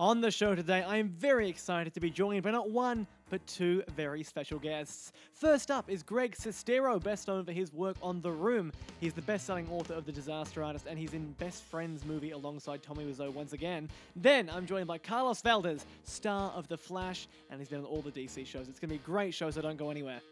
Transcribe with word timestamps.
On 0.00 0.22
the 0.22 0.30
show 0.30 0.54
today, 0.54 0.82
I 0.82 0.96
am 0.96 1.10
very 1.10 1.46
excited 1.46 1.92
to 1.92 2.00
be 2.00 2.08
joined 2.08 2.42
by 2.42 2.52
not 2.52 2.70
one, 2.70 3.06
but 3.28 3.46
two 3.46 3.82
very 3.94 4.22
special 4.22 4.58
guests. 4.58 5.12
First 5.34 5.70
up 5.70 5.90
is 5.90 6.02
Greg 6.02 6.34
Sestero, 6.34 6.98
best 7.02 7.28
known 7.28 7.44
for 7.44 7.52
his 7.52 7.70
work 7.74 7.98
on 8.02 8.22
The 8.22 8.32
Room. 8.32 8.72
He's 8.98 9.12
the 9.12 9.20
best 9.20 9.44
selling 9.44 9.68
author 9.68 9.92
of 9.92 10.06
The 10.06 10.12
Disaster 10.12 10.64
Artist, 10.64 10.86
and 10.88 10.98
he's 10.98 11.12
in 11.12 11.32
Best 11.32 11.64
Friends 11.64 12.06
movie 12.06 12.30
alongside 12.30 12.82
Tommy 12.82 13.04
Wiseau 13.04 13.30
once 13.30 13.52
again. 13.52 13.90
Then 14.16 14.48
I'm 14.48 14.64
joined 14.64 14.86
by 14.86 14.96
Carlos 14.96 15.42
Valdes, 15.42 15.84
star 16.04 16.50
of 16.52 16.66
The 16.66 16.78
Flash, 16.78 17.28
and 17.50 17.60
he's 17.60 17.68
been 17.68 17.80
on 17.80 17.84
all 17.84 18.00
the 18.00 18.10
DC 18.10 18.46
shows. 18.46 18.70
It's 18.70 18.78
going 18.78 18.88
to 18.88 18.94
be 18.94 19.02
a 19.04 19.06
great 19.06 19.34
show, 19.34 19.50
so 19.50 19.60
don't 19.60 19.76
go 19.76 19.90
anywhere. 19.90 20.22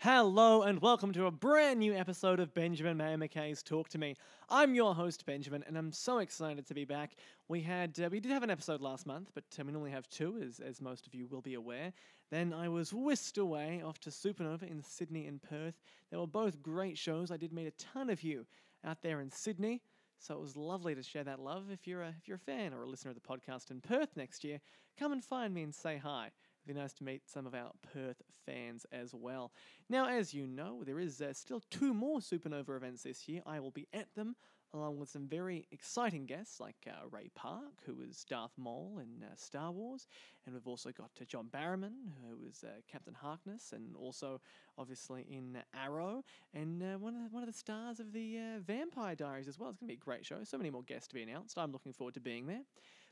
Hello 0.00 0.62
and 0.62 0.80
welcome 0.80 1.10
to 1.14 1.26
a 1.26 1.30
brand 1.32 1.80
new 1.80 1.92
episode 1.92 2.38
of 2.38 2.54
Benjamin 2.54 2.96
Mayer 2.96 3.16
McKay's 3.16 3.64
Talk 3.64 3.88
to 3.88 3.98
Me. 3.98 4.14
I'm 4.48 4.72
your 4.76 4.94
host 4.94 5.26
Benjamin, 5.26 5.64
and 5.66 5.76
I'm 5.76 5.90
so 5.90 6.18
excited 6.18 6.68
to 6.68 6.74
be 6.74 6.84
back. 6.84 7.16
We 7.48 7.62
had 7.62 7.98
uh, 7.98 8.08
we 8.08 8.20
did 8.20 8.30
have 8.30 8.44
an 8.44 8.48
episode 8.48 8.80
last 8.80 9.08
month, 9.08 9.32
but 9.34 9.42
uh, 9.58 9.64
we 9.64 9.72
normally 9.72 9.90
have 9.90 10.08
two, 10.08 10.40
as 10.40 10.60
as 10.60 10.80
most 10.80 11.08
of 11.08 11.16
you 11.16 11.26
will 11.26 11.40
be 11.40 11.54
aware. 11.54 11.92
Then 12.30 12.52
I 12.52 12.68
was 12.68 12.94
whisked 12.94 13.38
away 13.38 13.82
off 13.84 13.98
to 14.02 14.10
Supernova 14.10 14.70
in 14.70 14.80
Sydney 14.84 15.26
and 15.26 15.42
Perth. 15.42 15.74
They 16.12 16.16
were 16.16 16.28
both 16.28 16.62
great 16.62 16.96
shows. 16.96 17.32
I 17.32 17.36
did 17.36 17.52
meet 17.52 17.66
a 17.66 17.72
ton 17.72 18.08
of 18.08 18.22
you 18.22 18.46
out 18.84 19.02
there 19.02 19.20
in 19.20 19.32
Sydney. 19.32 19.82
So 20.20 20.32
it 20.34 20.40
was 20.40 20.56
lovely 20.56 20.94
to 20.94 21.02
share 21.02 21.24
that 21.24 21.40
love. 21.40 21.72
If 21.72 21.88
you're 21.88 22.02
a, 22.02 22.14
if 22.16 22.28
you're 22.28 22.36
a 22.36 22.38
fan 22.38 22.72
or 22.72 22.84
a 22.84 22.88
listener 22.88 23.10
of 23.10 23.16
the 23.16 23.20
podcast 23.20 23.72
in 23.72 23.80
Perth 23.80 24.16
next 24.16 24.44
year, 24.44 24.60
come 24.96 25.10
and 25.10 25.24
find 25.24 25.52
me 25.52 25.62
and 25.62 25.74
say 25.74 25.96
hi. 25.96 26.30
Be 26.68 26.74
nice 26.74 26.92
to 26.92 27.04
meet 27.04 27.22
some 27.26 27.46
of 27.46 27.54
our 27.54 27.70
Perth 27.94 28.20
fans 28.44 28.84
as 28.92 29.14
well. 29.14 29.52
Now, 29.88 30.06
as 30.06 30.34
you 30.34 30.46
know, 30.46 30.84
there 30.84 31.00
is 31.00 31.22
uh, 31.22 31.32
still 31.32 31.62
two 31.70 31.94
more 31.94 32.18
Supernova 32.18 32.76
events 32.76 33.04
this 33.04 33.26
year. 33.26 33.40
I 33.46 33.58
will 33.58 33.70
be 33.70 33.88
at 33.94 34.14
them 34.14 34.36
along 34.74 34.98
with 34.98 35.08
some 35.08 35.26
very 35.26 35.66
exciting 35.72 36.26
guests 36.26 36.60
like 36.60 36.76
uh, 36.86 37.08
Ray 37.10 37.30
Park, 37.34 37.72
who 37.86 38.02
is 38.02 38.22
Darth 38.28 38.52
Maul 38.58 39.00
in 39.00 39.24
uh, 39.24 39.30
Star 39.34 39.72
Wars, 39.72 40.08
and 40.44 40.54
we've 40.54 40.66
also 40.66 40.90
got 40.90 41.08
uh, 41.18 41.24
John 41.24 41.48
Barrowman, 41.50 41.94
who 42.22 42.46
is 42.46 42.62
uh, 42.62 42.82
Captain 42.86 43.14
Harkness, 43.14 43.72
and 43.72 43.96
also 43.96 44.38
obviously 44.76 45.22
in 45.22 45.56
Arrow, 45.74 46.22
and 46.52 46.82
uh, 46.82 46.98
one 46.98 47.14
of 47.14 47.22
the, 47.22 47.28
one 47.30 47.42
of 47.42 47.48
the 47.48 47.58
stars 47.58 47.98
of 47.98 48.12
the 48.12 48.36
uh, 48.36 48.60
Vampire 48.60 49.14
Diaries 49.14 49.48
as 49.48 49.58
well. 49.58 49.70
It's 49.70 49.78
going 49.78 49.88
to 49.88 49.94
be 49.94 49.98
a 49.98 50.04
great 50.04 50.26
show. 50.26 50.44
So 50.44 50.58
many 50.58 50.68
more 50.68 50.82
guests 50.82 51.08
to 51.08 51.14
be 51.14 51.22
announced. 51.22 51.56
I'm 51.56 51.72
looking 51.72 51.94
forward 51.94 52.12
to 52.12 52.20
being 52.20 52.46
there. 52.46 52.64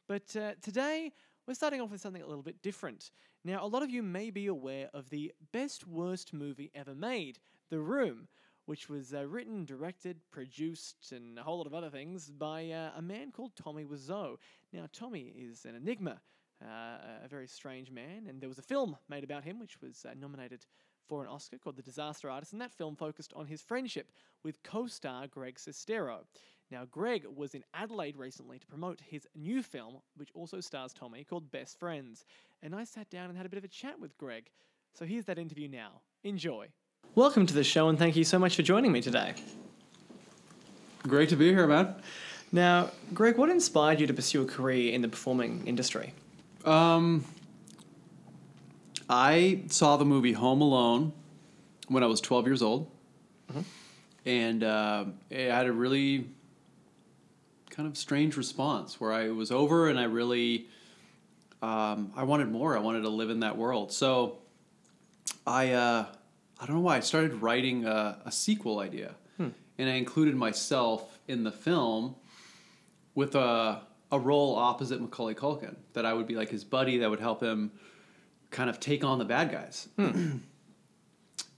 But 0.09 0.29
today 0.63 1.11
we're 1.47 1.55
starting 1.55 1.81
off 1.81 1.91
with 1.91 2.01
something 2.01 2.23
a 2.23 2.27
little 2.27 2.43
bit 2.43 2.61
different. 2.63 3.11
Now, 3.45 3.65
a 3.65 3.69
lot 3.69 3.83
of 3.83 3.91
you 3.91 4.03
may 4.03 4.31
be 4.31 4.47
aware 4.49 4.89
of 4.93 5.11
the 5.11 5.33
best 5.53 5.87
worst 5.87 6.33
movie 6.33 6.71
ever 6.75 6.95
made, 6.95 7.39
The 7.71 7.79
Room, 7.79 8.27
which 8.65 8.89
was 8.89 9.15
uh, 9.15 9.27
written, 9.27 9.65
directed, 9.65 10.19
produced, 10.33 11.13
and 11.13 11.39
a 11.39 11.43
whole 11.43 11.59
lot 11.59 11.67
of 11.67 11.75
other 11.75 11.91
things 11.91 12.31
by 12.31 12.71
uh, 12.71 12.91
a 12.97 13.03
man 13.03 13.31
called 13.31 13.53
Tommy 13.55 13.85
Wiseau. 13.85 14.37
Now, 14.73 14.87
Tommy 14.93 15.33
is 15.37 15.65
an 15.65 15.77
enigma, 15.77 16.21
uh, 16.61 17.25
a 17.25 17.29
very 17.29 17.47
strange 17.47 17.93
man, 17.93 18.27
and 18.29 18.41
there 18.41 18.49
was 18.49 18.59
a 18.59 18.63
film 18.63 18.97
made 19.09 19.23
about 19.23 19.45
him 19.45 19.61
which 19.61 19.81
was 19.81 20.05
uh, 20.05 20.15
nominated 20.19 20.67
for 21.07 21.23
an 21.23 21.29
Oscar 21.29 21.59
called 21.59 21.77
The 21.77 21.83
Disaster 21.83 22.29
Artist, 22.29 22.53
and 22.53 22.61
that 22.61 22.73
film 22.73 22.97
focused 22.97 23.33
on 23.37 23.47
his 23.47 23.63
friendship 23.63 24.11
with 24.43 24.63
co 24.65 24.89
star 24.89 25.29
Greg 25.29 25.57
Sestero. 25.57 26.25
Now, 26.69 26.85
Greg 26.85 27.25
was 27.33 27.55
in 27.55 27.63
Adelaide 27.75 28.17
recently 28.17 28.59
to 28.59 28.67
promote 28.67 29.01
his 29.01 29.25
new 29.37 29.63
film, 29.63 29.99
which 30.17 30.31
also 30.35 30.59
stars 30.59 30.93
Tommy, 30.93 31.23
called 31.23 31.53
Best 31.53 31.79
Friends. 31.79 32.25
And 32.61 32.75
I 32.75 32.83
sat 32.83 33.09
down 33.09 33.29
and 33.29 33.37
had 33.37 33.47
a 33.47 33.49
bit 33.49 33.59
of 33.59 33.63
a 33.63 33.69
chat 33.69 34.01
with 34.01 34.19
Greg. 34.19 34.51
So 34.93 35.05
here's 35.05 35.27
that 35.27 35.39
interview 35.39 35.69
now. 35.69 36.01
Enjoy. 36.25 36.67
Welcome 37.15 37.47
to 37.47 37.55
the 37.55 37.63
show, 37.63 37.89
and 37.89 37.97
thank 37.97 38.17
you 38.17 38.25
so 38.25 38.41
much 38.41 38.57
for 38.57 38.63
joining 38.63 38.91
me 38.91 39.01
today. 39.01 39.35
Great 41.05 41.29
to 41.29 41.37
be 41.37 41.51
here, 41.51 41.69
man. 41.69 41.95
Now, 42.51 42.91
Greg, 43.15 43.39
what 43.39 43.49
inspired 43.49 44.01
you 44.01 44.09
to 44.09 44.15
pursue 44.15 44.43
a 44.43 44.47
career 44.47 44.93
in 44.93 45.03
the 45.03 45.09
performing 45.09 45.65
industry? 45.69 46.15
Um, 46.65 47.25
I 49.09 49.63
saw 49.69 49.97
the 49.97 50.05
movie 50.05 50.33
Home 50.33 50.61
Alone 50.61 51.13
when 51.87 52.03
I 52.03 52.07
was 52.07 52.21
12 52.21 52.47
years 52.47 52.61
old. 52.61 52.91
Mm-hmm. 53.53 53.61
And 54.27 54.65
uh, 54.65 55.05
it 55.31 55.49
had 55.53 55.67
a 55.67 55.73
really 55.73 56.27
kind 57.77 57.87
of 57.87 57.97
strange 57.99 58.39
response 58.39 58.99
where 58.99 59.13
I 59.13 59.29
was 59.29 59.53
over 59.53 59.91
and 59.91 60.01
I 60.01 60.05
really 60.05 60.67
um, 61.61 62.13
I 62.17 62.25
wanted 62.25 62.49
more. 62.51 62.77
I 62.77 62.81
wanted 62.81 63.03
to 63.03 63.11
live 63.11 63.29
in 63.29 63.41
that 63.41 63.59
world. 63.59 63.93
So 63.93 64.39
I 65.47 65.73
uh, 65.73 66.07
I 66.59 66.67
don't 66.67 66.77
know 66.77 66.83
why 66.83 66.97
I 66.97 67.01
started 67.01 67.43
writing 67.43 67.85
a, 67.85 68.19
a 68.25 68.33
sequel 68.33 68.79
idea, 68.79 69.15
hmm. 69.37 69.49
and 69.79 69.91
I 69.91 69.95
included 69.95 70.35
myself 70.35 71.19
in 71.29 71.45
the 71.45 71.53
film 71.53 72.17
with 73.15 73.35
a 73.35 73.83
a 74.13 74.19
role 74.19 74.55
opposite 74.57 75.01
Macaulay 75.01 75.35
Culkin 75.35 75.77
that 75.93 76.07
I 76.07 76.13
would 76.13 76.27
be 76.27 76.37
like 76.37 76.49
his 76.49 76.65
buddy 76.65 76.99
that 76.99 77.11
would 77.11 77.21
help 77.21 77.43
him 77.43 77.73
kind 78.51 78.71
of 78.71 78.79
take 78.81 79.05
on 79.05 79.19
the 79.19 79.25
bad 79.25 79.51
guys. 79.51 79.89
Hmm. 79.97 80.39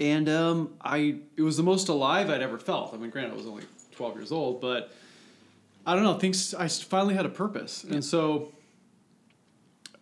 and 0.00 0.28
um, 0.28 0.74
I 0.80 1.20
it 1.36 1.42
was 1.42 1.56
the 1.56 1.62
most 1.62 1.88
alive 1.88 2.28
I'd 2.28 2.42
ever 2.42 2.58
felt. 2.58 2.92
I 2.92 2.96
mean, 2.96 3.10
granted, 3.10 3.34
I 3.34 3.36
was 3.36 3.46
only 3.46 3.64
twelve 3.92 4.16
years 4.16 4.32
old, 4.32 4.60
but 4.60 4.92
I 5.86 5.94
don't 5.94 6.04
know. 6.04 6.18
Things 6.18 6.54
I 6.54 6.68
finally 6.68 7.14
had 7.14 7.26
a 7.26 7.30
purpose, 7.30 7.84
yeah. 7.86 7.94
and 7.94 8.04
so 8.04 8.52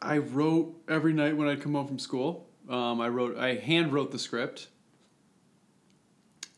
I 0.00 0.18
wrote 0.18 0.74
every 0.88 1.12
night 1.12 1.36
when 1.36 1.48
I'd 1.48 1.62
come 1.62 1.74
home 1.74 1.86
from 1.86 1.98
school. 1.98 2.48
Um, 2.68 3.00
I 3.00 3.08
wrote, 3.08 3.36
I 3.36 3.54
hand 3.54 3.92
wrote 3.92 4.10
the 4.10 4.18
script. 4.18 4.68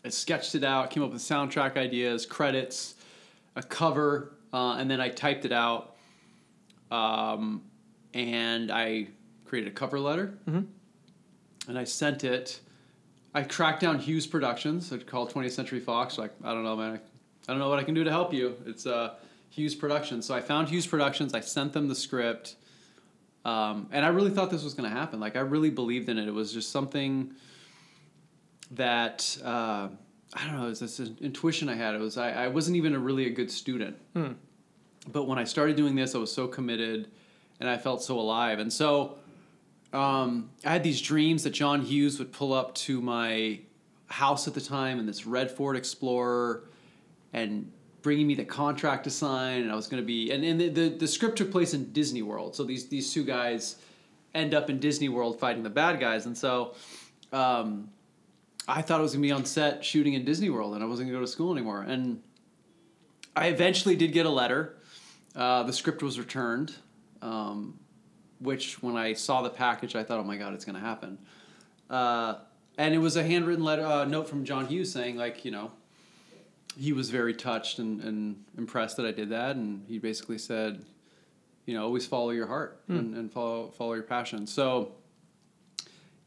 I 0.04 0.08
sketched 0.08 0.54
it 0.54 0.64
out, 0.64 0.90
came 0.90 1.02
up 1.02 1.12
with 1.12 1.20
soundtrack 1.20 1.76
ideas, 1.76 2.24
credits, 2.24 2.94
a 3.56 3.62
cover, 3.62 4.34
uh, 4.52 4.74
and 4.74 4.90
then 4.90 5.00
I 5.00 5.08
typed 5.08 5.44
it 5.44 5.52
out. 5.52 5.96
Um, 6.90 7.62
and 8.14 8.70
I 8.70 9.08
created 9.44 9.68
a 9.68 9.74
cover 9.74 10.00
letter, 10.00 10.38
mm-hmm. 10.48 10.62
and 11.68 11.78
I 11.78 11.84
sent 11.84 12.24
it. 12.24 12.60
I 13.34 13.42
tracked 13.42 13.80
down 13.80 13.98
Hughes 13.98 14.26
Productions. 14.26 14.92
I 14.92 14.98
called 14.98 15.32
20th 15.32 15.50
Century 15.52 15.80
Fox. 15.80 16.16
Like, 16.16 16.32
I 16.42 16.54
don't 16.54 16.64
know, 16.64 16.76
man. 16.76 17.00
I 17.48 17.52
don't 17.52 17.60
know 17.60 17.70
what 17.70 17.78
I 17.78 17.82
can 17.82 17.94
do 17.94 18.04
to 18.04 18.10
help 18.10 18.34
you. 18.34 18.56
It's 18.66 18.86
uh, 18.86 19.14
Hughes 19.48 19.74
Productions. 19.74 20.26
So 20.26 20.34
I 20.34 20.42
found 20.42 20.68
Hughes 20.68 20.86
Productions. 20.86 21.32
I 21.32 21.40
sent 21.40 21.72
them 21.72 21.88
the 21.88 21.94
script, 21.94 22.56
um, 23.46 23.88
and 23.90 24.04
I 24.04 24.08
really 24.08 24.30
thought 24.30 24.50
this 24.50 24.62
was 24.62 24.74
going 24.74 24.88
to 24.88 24.94
happen. 24.94 25.18
Like 25.18 25.34
I 25.34 25.40
really 25.40 25.70
believed 25.70 26.10
in 26.10 26.18
it. 26.18 26.28
It 26.28 26.34
was 26.34 26.52
just 26.52 26.70
something 26.70 27.32
that 28.72 29.38
uh, 29.42 29.88
I 30.34 30.44
don't 30.44 30.56
know. 30.56 30.66
It 30.66 30.68
was 30.68 30.80
this 30.80 31.00
intuition 31.00 31.70
I 31.70 31.74
had. 31.74 31.94
It 31.94 32.00
was 32.00 32.18
I, 32.18 32.32
I 32.32 32.48
wasn't 32.48 32.76
even 32.76 32.94
a 32.94 32.98
really 32.98 33.26
a 33.26 33.30
good 33.30 33.50
student, 33.50 33.96
hmm. 34.12 34.32
but 35.10 35.24
when 35.24 35.38
I 35.38 35.44
started 35.44 35.74
doing 35.74 35.94
this, 35.94 36.14
I 36.14 36.18
was 36.18 36.30
so 36.30 36.48
committed, 36.48 37.08
and 37.60 37.70
I 37.70 37.78
felt 37.78 38.02
so 38.02 38.20
alive. 38.20 38.58
And 38.58 38.70
so 38.70 39.16
um, 39.94 40.50
I 40.66 40.72
had 40.72 40.82
these 40.82 41.00
dreams 41.00 41.44
that 41.44 41.50
John 41.54 41.80
Hughes 41.80 42.18
would 42.18 42.30
pull 42.30 42.52
up 42.52 42.74
to 42.74 43.00
my 43.00 43.60
house 44.08 44.46
at 44.46 44.52
the 44.52 44.60
time 44.60 44.98
in 45.00 45.06
this 45.06 45.24
red 45.24 45.50
Ford 45.50 45.76
Explorer 45.76 46.67
and 47.32 47.70
bringing 48.02 48.26
me 48.26 48.34
the 48.34 48.44
contract 48.44 49.04
to 49.04 49.10
sign, 49.10 49.62
and 49.62 49.72
I 49.72 49.74
was 49.74 49.86
going 49.86 50.02
to 50.02 50.06
be 50.06 50.30
and, 50.30 50.44
and 50.44 50.60
the, 50.60 50.68
the, 50.68 50.88
the 50.88 51.06
script 51.06 51.38
took 51.38 51.50
place 51.50 51.74
in 51.74 51.92
Disney 51.92 52.22
World, 52.22 52.54
so 52.54 52.64
these 52.64 52.88
these 52.88 53.12
two 53.12 53.24
guys 53.24 53.76
end 54.34 54.54
up 54.54 54.70
in 54.70 54.78
Disney 54.78 55.08
World 55.08 55.38
fighting 55.38 55.62
the 55.62 55.70
bad 55.70 56.00
guys, 56.00 56.26
and 56.26 56.36
so. 56.36 56.74
Um, 57.32 57.90
I 58.70 58.82
thought 58.82 59.00
I 59.00 59.02
was 59.02 59.12
gonna 59.12 59.22
be 59.22 59.32
on 59.32 59.46
set 59.46 59.82
shooting 59.82 60.12
in 60.12 60.26
Disney 60.26 60.50
World, 60.50 60.74
and 60.74 60.84
I 60.84 60.86
wasn't 60.86 61.08
gonna 61.08 61.18
go 61.18 61.24
to 61.24 61.30
school 61.30 61.52
anymore. 61.52 61.82
And 61.82 62.22
I 63.34 63.46
eventually 63.46 63.96
did 63.96 64.12
get 64.12 64.26
a 64.26 64.30
letter. 64.30 64.76
Uh, 65.34 65.62
the 65.62 65.72
script 65.72 66.02
was 66.02 66.18
returned, 66.18 66.74
um, 67.22 67.78
which 68.40 68.82
when 68.82 68.94
I 68.94 69.14
saw 69.14 69.40
the 69.40 69.48
package, 69.48 69.96
I 69.96 70.04
thought, 70.04 70.20
"Oh 70.20 70.24
my 70.24 70.36
god, 70.36 70.52
it's 70.52 70.66
gonna 70.66 70.80
happen." 70.80 71.18
Uh, 71.88 72.34
and 72.76 72.94
it 72.94 72.98
was 72.98 73.16
a 73.16 73.24
handwritten 73.24 73.64
letter, 73.64 73.84
uh, 73.84 74.04
note 74.04 74.28
from 74.28 74.44
John 74.44 74.66
Hughes 74.66 74.92
saying, 74.92 75.16
like, 75.16 75.44
you 75.44 75.50
know, 75.50 75.72
he 76.78 76.92
was 76.92 77.10
very 77.10 77.34
touched 77.34 77.80
and, 77.80 78.00
and 78.02 78.44
impressed 78.56 78.96
that 78.98 79.06
I 79.06 79.10
did 79.10 79.30
that, 79.30 79.56
and 79.56 79.84
he 79.88 79.98
basically 79.98 80.38
said, 80.38 80.84
you 81.66 81.74
know, 81.74 81.82
always 81.82 82.06
follow 82.06 82.30
your 82.30 82.46
heart 82.46 82.80
mm. 82.88 82.98
and, 82.98 83.14
and 83.16 83.32
follow 83.32 83.70
follow 83.70 83.94
your 83.94 84.04
passion. 84.04 84.46
So 84.46 84.92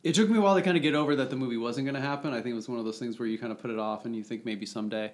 it 0.03 0.13
took 0.13 0.29
me 0.29 0.37
a 0.37 0.41
while 0.41 0.55
to 0.55 0.61
kind 0.61 0.75
of 0.75 0.83
get 0.83 0.93
over 0.93 1.15
that 1.15 1.29
the 1.29 1.37
movie 1.37 1.57
wasn't 1.57 1.85
going 1.85 1.95
to 1.95 2.01
happen. 2.01 2.33
I 2.33 2.41
think 2.41 2.47
it 2.47 2.55
was 2.55 2.67
one 2.67 2.79
of 2.79 2.85
those 2.85 2.99
things 2.99 3.17
where 3.17 3.27
you 3.27 3.39
kind 3.39 3.51
of 3.51 3.59
put 3.59 3.71
it 3.71 3.79
off 3.79 4.05
and 4.05 4.15
you 4.15 4.23
think 4.23 4.45
maybe 4.45 4.65
someday. 4.65 5.11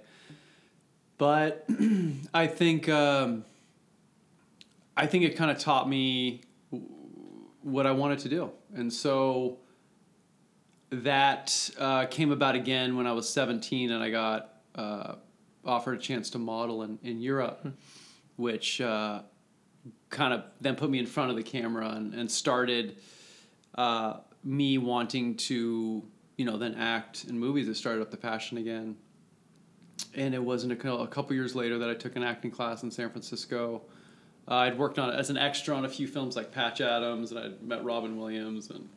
But 1.18 1.68
I 2.34 2.48
think 2.48 2.90
um, 2.90 3.46
I 4.96 5.06
think 5.06 5.24
it 5.24 5.36
kind 5.38 5.52
of 5.52 5.60
taught 5.60 5.88
me 5.88 6.42
what 7.62 7.86
I 7.86 7.92
wanted 7.92 8.20
to 8.20 8.30
do, 8.30 8.52
and 8.74 8.92
so 8.92 9.60
that 10.90 11.70
uh, 11.78 12.06
came 12.08 12.32
about 12.32 12.56
again 12.56 12.96
when 12.96 13.06
I 13.06 13.12
was 13.12 13.30
17 13.30 13.92
and 13.92 14.02
I 14.02 14.10
got 14.10 14.54
uh, 14.74 15.16
offered 15.68 15.98
a 15.98 16.02
chance 16.02 16.30
to 16.32 16.40
model 16.40 16.84
in, 16.84 16.98
in 17.04 17.22
Europe, 17.22 17.60
hmm. 17.62 17.70
which 18.38 18.82
uh, 18.82 19.22
kind 20.10 20.34
of 20.34 20.44
then 20.62 20.76
put 20.76 20.90
me 20.90 21.00
in 21.00 21.06
front 21.06 21.30
of 21.30 21.36
the 21.36 21.44
camera 21.44 21.90
and, 21.90 22.14
and 22.14 22.32
started 22.32 22.98
uh, 23.76 24.18
me 24.44 24.78
wanting 24.78 25.36
to, 25.36 26.04
you 26.38 26.46
know, 26.46 26.58
then 26.58 26.76
act 26.76 27.26
in 27.26 27.38
movies. 27.38 27.68
It 27.68 27.76
started 27.76 28.02
up 28.02 28.12
the 28.12 28.18
passion 28.18 28.58
again. 28.58 28.96
And 30.16 30.34
it 30.34 30.44
wasn't 30.44 30.72
a, 30.72 30.94
a 30.94 31.08
couple 31.08 31.36
years 31.36 31.56
later 31.56 31.78
that 31.80 31.90
I 31.90 31.94
took 31.94 32.16
an 32.16 32.24
acting 32.24 32.52
class 32.52 32.84
in 32.84 32.92
San 32.92 33.10
Francisco. 33.10 33.84
Uh, 34.48 34.56
I'd 34.56 34.78
worked 34.78 34.98
on 34.98 35.10
it 35.10 35.16
as 35.16 35.30
an 35.30 35.38
extra 35.38 35.76
on 35.76 35.86
a 35.86 35.90
few 35.90 36.08
films 36.08 36.36
like 36.36 36.52
Patch 36.52 36.80
Adams, 36.80 37.32
and 37.32 37.40
I'd 37.40 37.62
met 37.62 37.84
Robin 37.84 38.18
Williams, 38.18 38.70
and 38.70 38.88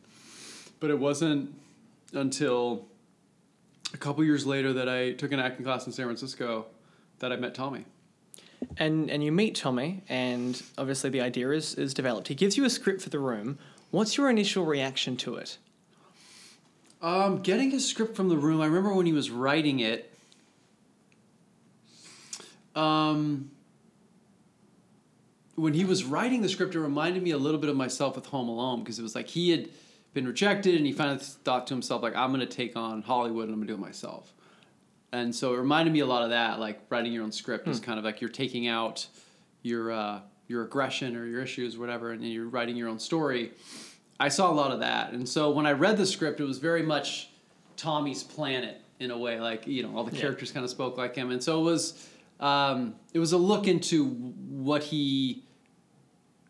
but 0.79 0.89
it 0.89 0.97
wasn't 0.97 1.53
until 2.13 2.87
a 3.93 3.97
couple 3.97 4.23
years 4.23 4.45
later 4.45 4.73
that 4.73 4.89
I 4.89 5.13
took 5.13 5.31
an 5.31 5.39
acting 5.39 5.65
class 5.65 5.85
in 5.85 5.91
San 5.91 6.05
Francisco 6.05 6.65
that 7.19 7.31
I 7.31 7.35
met 7.35 7.53
Tommy. 7.53 7.85
And 8.77 9.09
and 9.09 9.23
you 9.23 9.31
meet 9.31 9.55
Tommy, 9.55 10.03
and 10.07 10.61
obviously 10.77 11.09
the 11.09 11.21
idea 11.21 11.49
is 11.49 11.73
is 11.75 11.93
developed. 11.93 12.27
He 12.27 12.35
gives 12.35 12.57
you 12.57 12.65
a 12.65 12.69
script 12.69 13.01
for 13.01 13.09
the 13.09 13.19
room. 13.19 13.57
What's 13.89 14.17
your 14.17 14.29
initial 14.29 14.65
reaction 14.65 15.17
to 15.17 15.35
it? 15.35 15.57
Um, 17.01 17.41
getting 17.41 17.71
his 17.71 17.87
script 17.87 18.15
from 18.15 18.29
the 18.29 18.37
room, 18.37 18.61
I 18.61 18.65
remember 18.65 18.93
when 18.93 19.07
he 19.07 19.13
was 19.13 19.31
writing 19.31 19.79
it. 19.79 20.13
Um, 22.75 23.51
when 25.55 25.73
he 25.73 25.83
was 25.83 26.03
writing 26.03 26.41
the 26.41 26.49
script, 26.49 26.75
it 26.75 26.79
reminded 26.79 27.23
me 27.23 27.31
a 27.31 27.37
little 27.37 27.59
bit 27.59 27.69
of 27.69 27.75
myself 27.75 28.15
with 28.15 28.27
Home 28.27 28.47
Alone 28.47 28.79
because 28.79 28.99
it 28.99 29.03
was 29.03 29.15
like 29.15 29.27
he 29.27 29.49
had 29.49 29.69
been 30.13 30.27
rejected 30.27 30.75
and 30.75 30.85
he 30.85 30.91
finally 30.91 31.19
thought 31.19 31.67
to 31.67 31.73
himself 31.73 32.01
like 32.03 32.15
I'm 32.15 32.29
going 32.29 32.41
to 32.41 32.45
take 32.45 32.75
on 32.75 33.01
Hollywood 33.01 33.45
and 33.45 33.53
I'm 33.53 33.59
going 33.59 33.67
to 33.67 33.73
do 33.75 33.81
it 33.81 33.85
myself. 33.85 34.33
And 35.13 35.33
so 35.35 35.53
it 35.53 35.57
reminded 35.57 35.91
me 35.93 35.99
a 35.99 36.05
lot 36.05 36.23
of 36.23 36.29
that, 36.29 36.59
like 36.59 36.81
writing 36.89 37.11
your 37.11 37.23
own 37.23 37.31
script 37.31 37.67
is 37.67 37.79
kind 37.81 37.99
of 37.99 38.05
like 38.05 38.21
you're 38.21 38.29
taking 38.29 38.67
out 38.67 39.07
your 39.61 39.91
uh, 39.91 40.19
your 40.47 40.63
aggression 40.63 41.15
or 41.17 41.25
your 41.25 41.41
issues, 41.41 41.77
whatever, 41.77 42.11
and 42.11 42.23
you're 42.23 42.47
writing 42.47 42.75
your 42.77 42.87
own 42.89 42.99
story. 42.99 43.51
I 44.21 44.29
saw 44.29 44.49
a 44.51 44.53
lot 44.53 44.71
of 44.71 44.79
that, 44.79 45.11
and 45.13 45.27
so 45.27 45.51
when 45.51 45.65
I 45.65 45.71
read 45.73 45.97
the 45.97 46.05
script, 46.05 46.39
it 46.39 46.45
was 46.45 46.59
very 46.59 46.81
much 46.83 47.29
Tommy's 47.75 48.23
planet 48.23 48.77
in 48.99 49.11
a 49.11 49.17
way. 49.17 49.39
Like 49.41 49.67
you 49.67 49.83
know, 49.83 49.97
all 49.97 50.03
the 50.05 50.15
Yeah. 50.15 50.21
characters 50.21 50.51
kind 50.51 50.63
of 50.63 50.69
spoke 50.69 50.97
like 50.97 51.13
him, 51.15 51.29
and 51.31 51.43
so 51.43 51.59
it 51.59 51.63
was 51.63 52.09
um, 52.39 52.95
it 53.13 53.19
was 53.19 53.33
a 53.33 53.37
look 53.37 53.67
into 53.67 54.05
what 54.05 54.81
he 54.83 55.43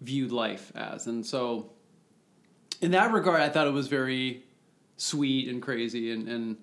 viewed 0.02 0.32
life 0.32 0.72
as, 0.76 1.08
and 1.08 1.26
so 1.26 1.72
in 2.82 2.92
that 2.92 3.12
regard, 3.14 3.42
I 3.42 3.50
thought 3.50 3.68
it 3.68 3.74
was 3.74 3.88
very 3.88 4.44
sweet 4.98 5.48
and 5.50 5.62
crazy 5.62 6.12
and 6.12 6.28
and 6.28 6.58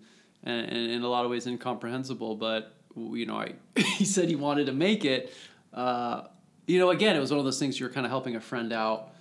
and, 0.45 0.67
and 0.67 0.91
in 0.91 1.03
a 1.03 1.09
lot 1.09 1.25
of 1.25 1.31
ways 1.31 1.47
incomprehensible. 1.47 2.37
But 2.37 2.75
you 2.97 3.27
know, 3.27 3.37
I 3.37 3.55
he 3.77 4.05
said 4.05 4.29
he 4.29 4.37
wanted 4.37 4.67
to 4.67 4.73
make 4.73 5.05
it. 5.05 5.33
Uh, 5.73 6.25
you 6.67 6.79
know, 6.79 6.91
again, 6.91 7.17
it 7.17 7.21
was 7.21 7.31
one 7.31 7.39
of 7.39 7.45
those 7.45 7.59
things 7.59 7.81
you're 7.81 7.89
kind 7.89 8.05
of 8.05 8.11
helping 8.11 8.37
a 8.37 8.41
friend 8.41 8.73
out, 8.73 9.15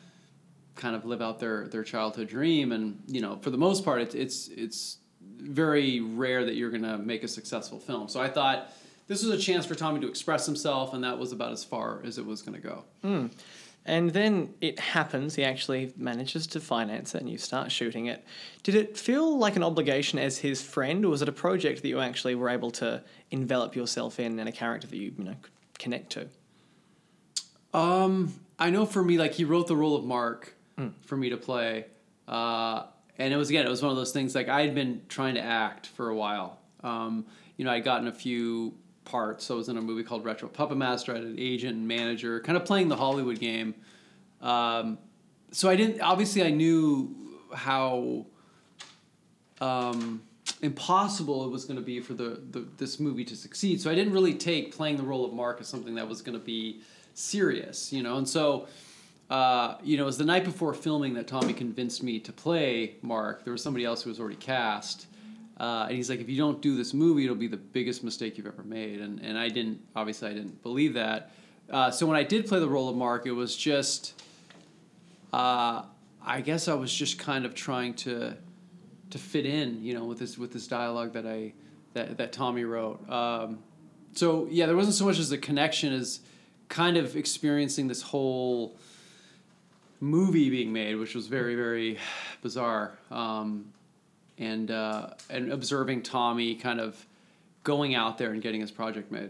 kind 0.75 0.95
of 0.95 1.05
live 1.05 1.21
out 1.21 1.39
their 1.39 1.67
their 1.67 1.83
childhood 1.83 2.27
dream, 2.27 2.71
and 2.71 3.01
you 3.07 3.21
know, 3.21 3.37
for 3.37 3.51
the 3.51 3.57
most 3.57 3.85
part, 3.85 4.01
it's 4.01 4.15
it's 4.15 4.47
it's 4.49 4.97
very 5.21 5.99
rare 6.01 6.45
that 6.45 6.55
you're 6.55 6.71
gonna 6.71 6.97
make 6.97 7.23
a 7.23 7.27
successful 7.27 7.79
film. 7.79 8.09
So 8.09 8.19
I 8.19 8.27
thought 8.27 8.71
this 9.07 9.23
was 9.23 9.31
a 9.31 9.37
chance 9.37 9.65
for 9.65 9.75
Tommy 9.75 10.01
to 10.01 10.07
express 10.07 10.45
himself, 10.45 10.93
and 10.93 11.03
that 11.03 11.17
was 11.17 11.31
about 11.31 11.51
as 11.51 11.63
far 11.63 12.01
as 12.03 12.17
it 12.17 12.25
was 12.25 12.41
gonna 12.41 12.59
go. 12.59 12.83
And 13.87 14.11
then 14.11 14.53
it 14.59 14.79
happens. 14.79 15.35
He 15.35 15.45
actually 15.45 15.93
manages 15.95 16.45
to 16.47 16.59
finance 16.59 17.15
it, 17.15 17.21
and 17.21 17.29
you 17.29 17.37
start 17.37 17.71
shooting 17.71 18.07
it. 18.07 18.23
Did 18.63 18.75
it 18.75 18.97
feel 18.97 19.37
like 19.37 19.55
an 19.55 19.63
obligation 19.63 20.19
as 20.19 20.39
his 20.39 20.61
friend, 20.61 21.05
or 21.05 21.09
was 21.09 21.21
it 21.21 21.29
a 21.29 21.31
project 21.31 21.81
that 21.81 21.87
you 21.87 22.01
actually 22.01 22.35
were 22.35 22.49
able 22.49 22.69
to 22.71 23.01
envelop 23.31 23.77
yourself 23.77 24.19
in 24.19 24.39
and 24.39 24.49
a 24.49 24.51
character 24.51 24.87
that 24.87 24.97
you 24.97 25.13
you 25.17 25.23
know 25.23 25.35
could 25.41 25.79
connect 25.79 26.11
to? 26.11 26.27
Um, 27.73 28.33
I 28.59 28.71
know 28.71 28.85
for 28.85 29.01
me, 29.01 29.17
like 29.17 29.33
he 29.33 29.45
wrote 29.45 29.67
the 29.67 29.75
role 29.77 29.95
of 29.95 30.03
Mark 30.03 30.53
for 31.01 31.15
me 31.15 31.29
to 31.29 31.37
play, 31.37 31.85
uh, 32.27 32.83
and 33.17 33.33
it 33.33 33.37
was 33.37 33.49
again, 33.49 33.65
it 33.65 33.69
was 33.69 33.81
one 33.81 33.91
of 33.91 33.97
those 33.97 34.11
things. 34.11 34.35
Like 34.35 34.49
I 34.49 34.61
had 34.61 34.75
been 34.75 35.01
trying 35.07 35.35
to 35.35 35.41
act 35.41 35.87
for 35.87 36.09
a 36.09 36.15
while. 36.15 36.59
Um, 36.83 37.25
you 37.55 37.63
know, 37.63 37.71
I'd 37.71 37.85
gotten 37.85 38.07
a 38.07 38.11
few 38.11 38.73
parts. 39.07 39.45
So 39.45 39.55
I 39.55 39.57
was 39.57 39.69
in 39.69 39.77
a 39.77 39.81
movie 39.81 40.03
called 40.03 40.23
Retro 40.25 40.47
Puppet 40.47 40.77
Master. 40.77 41.13
I 41.13 41.15
had 41.15 41.23
an 41.23 41.39
agent 41.39 41.75
and 41.75 41.87
manager, 41.87 42.39
kind 42.41 42.57
of 42.57 42.65
playing 42.65 42.89
the 42.89 42.95
Hollywood 42.95 43.39
game. 43.39 43.73
Um, 44.41 44.99
so 45.51 45.69
I 45.69 45.75
didn't. 45.75 46.01
Obviously, 46.01 46.43
I 46.43 46.51
knew 46.51 47.15
how 47.53 48.25
um, 49.61 50.21
impossible 50.61 51.45
it 51.45 51.49
was 51.49 51.65
going 51.65 51.77
to 51.77 51.85
be 51.85 51.99
for 51.99 52.13
the, 52.13 52.41
the 52.51 52.67
this 52.77 52.99
movie 52.99 53.23
to 53.25 53.35
succeed. 53.35 53.81
So 53.81 53.89
I 53.89 53.95
didn't 53.95 54.13
really 54.13 54.33
take 54.33 54.75
playing 54.75 54.97
the 54.97 55.03
role 55.03 55.25
of 55.25 55.33
Mark 55.33 55.61
as 55.61 55.67
something 55.67 55.95
that 55.95 56.07
was 56.07 56.21
going 56.21 56.37
to 56.37 56.45
be 56.45 56.81
serious, 57.13 57.91
you 57.91 58.03
know. 58.03 58.17
And 58.17 58.27
so, 58.27 58.67
uh, 59.29 59.75
you 59.83 59.97
know, 59.97 60.03
it 60.03 60.07
was 60.07 60.17
the 60.17 60.25
night 60.25 60.43
before 60.43 60.73
filming 60.73 61.13
that 61.15 61.27
Tommy 61.27 61.53
convinced 61.53 62.03
me 62.03 62.19
to 62.19 62.31
play 62.31 62.95
Mark. 63.01 63.43
There 63.43 63.53
was 63.53 63.63
somebody 63.63 63.85
else 63.85 64.03
who 64.03 64.09
was 64.09 64.19
already 64.19 64.35
cast. 64.35 65.07
Uh, 65.59 65.85
and 65.87 65.95
he's 65.95 66.09
like, 66.09 66.19
if 66.19 66.29
you 66.29 66.37
don't 66.37 66.61
do 66.61 66.75
this 66.75 66.93
movie, 66.93 67.23
it'll 67.23 67.35
be 67.35 67.47
the 67.47 67.57
biggest 67.57 68.03
mistake 68.03 68.37
you've 68.37 68.47
ever 68.47 68.63
made. 68.63 69.01
And, 69.01 69.19
and 69.19 69.37
I 69.37 69.49
didn't, 69.49 69.81
obviously, 69.95 70.29
I 70.29 70.33
didn't 70.33 70.61
believe 70.61 70.93
that. 70.93 71.31
Uh, 71.69 71.91
so 71.91 72.05
when 72.05 72.15
I 72.15 72.23
did 72.23 72.45
play 72.45 72.59
the 72.59 72.69
role 72.69 72.89
of 72.89 72.95
Mark, 72.95 73.25
it 73.25 73.31
was 73.31 73.55
just, 73.55 74.21
uh, 75.33 75.83
I 76.23 76.41
guess 76.41 76.67
I 76.67 76.73
was 76.73 76.93
just 76.93 77.17
kind 77.17 77.45
of 77.45 77.55
trying 77.55 77.93
to 77.95 78.37
to 79.09 79.17
fit 79.17 79.45
in, 79.45 79.81
you 79.83 79.93
know, 79.93 80.03
with 80.03 80.19
this 80.19 80.37
with 80.37 80.51
this 80.51 80.67
dialogue 80.67 81.13
that 81.13 81.25
I 81.25 81.53
that 81.93 82.17
that 82.17 82.33
Tommy 82.33 82.63
wrote. 82.63 83.09
Um, 83.09 83.59
so 84.13 84.47
yeah, 84.51 84.65
there 84.65 84.75
wasn't 84.75 84.95
so 84.95 85.05
much 85.05 85.19
as 85.19 85.31
a 85.31 85.37
connection 85.37 85.93
as 85.93 86.19
kind 86.69 86.97
of 86.97 87.15
experiencing 87.15 87.87
this 87.87 88.01
whole 88.01 88.77
movie 89.99 90.49
being 90.49 90.73
made, 90.73 90.95
which 90.95 91.15
was 91.15 91.27
very 91.27 91.55
very 91.55 91.97
bizarre, 92.41 92.97
um, 93.11 93.71
and 94.37 94.71
uh, 94.71 95.09
and 95.29 95.51
observing 95.51 96.03
Tommy 96.03 96.55
kind 96.55 96.79
of 96.79 97.05
going 97.63 97.95
out 97.95 98.17
there 98.17 98.31
and 98.31 98.41
getting 98.41 98.61
his 98.61 98.71
project 98.71 99.11
made. 99.11 99.29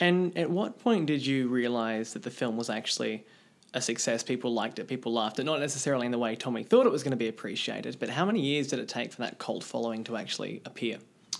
And 0.00 0.36
at 0.36 0.50
what 0.50 0.78
point 0.78 1.06
did 1.06 1.24
you 1.24 1.48
realize 1.48 2.12
that 2.14 2.22
the 2.22 2.30
film 2.30 2.56
was 2.56 2.68
actually 2.68 3.24
a 3.72 3.80
success? 3.80 4.22
People 4.22 4.52
liked 4.52 4.78
it, 4.78 4.88
people 4.88 5.12
laughed 5.12 5.38
it, 5.38 5.44
not 5.44 5.60
necessarily 5.60 6.06
in 6.06 6.12
the 6.12 6.18
way 6.18 6.34
Tommy 6.34 6.64
thought 6.64 6.84
it 6.84 6.92
was 6.92 7.02
going 7.02 7.12
to 7.12 7.16
be 7.16 7.28
appreciated, 7.28 7.96
but 8.00 8.10
how 8.10 8.24
many 8.24 8.40
years 8.40 8.66
did 8.66 8.80
it 8.80 8.88
take 8.88 9.12
for 9.12 9.22
that 9.22 9.38
cult 9.38 9.62
following 9.62 10.02
to 10.04 10.16
actually 10.16 10.60
appear? 10.64 10.98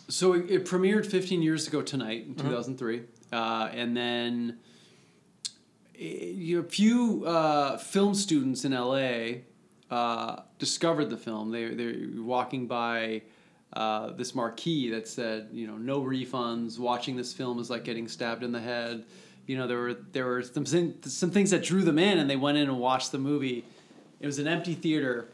So 0.08 0.34
it, 0.34 0.50
it 0.50 0.66
premiered 0.66 1.06
15 1.06 1.42
years 1.42 1.66
ago 1.66 1.82
tonight 1.82 2.26
in 2.26 2.34
2003, 2.36 3.02
uh, 3.32 3.70
and 3.72 3.96
then 3.96 4.58
eh, 5.98 6.56
a 6.56 6.62
few 6.62 7.24
uh, 7.26 7.78
film 7.78 8.14
students 8.14 8.64
in 8.64 8.72
LA 8.72 9.40
uh, 9.94 10.42
discovered 10.58 11.08
the 11.08 11.16
film. 11.16 11.52
They 11.52 11.68
they 11.68 11.86
were 11.86 12.22
walking 12.24 12.66
by 12.66 13.22
uh, 13.74 14.10
this 14.10 14.34
marquee 14.34 14.90
that 14.90 15.06
said, 15.06 15.50
you 15.52 15.68
know, 15.68 15.76
no 15.76 16.02
refunds. 16.02 16.80
Watching 16.80 17.14
this 17.16 17.32
film 17.32 17.60
is 17.60 17.70
like 17.70 17.84
getting 17.84 18.08
stabbed 18.08 18.42
in 18.42 18.50
the 18.50 18.60
head. 18.60 19.04
You 19.46 19.56
know, 19.56 19.68
there 19.68 19.78
were 19.78 19.94
there 19.94 20.26
were 20.26 20.42
some 20.42 20.66
some 20.66 21.30
things 21.30 21.50
that 21.52 21.62
drew 21.62 21.82
them 21.82 22.00
in, 22.00 22.18
and 22.18 22.28
they 22.28 22.34
went 22.34 22.58
in 22.58 22.64
and 22.68 22.80
watched 22.80 23.12
the 23.12 23.18
movie. 23.18 23.64
It 24.18 24.26
was 24.26 24.40
an 24.40 24.48
empty 24.48 24.74
theater, 24.74 25.28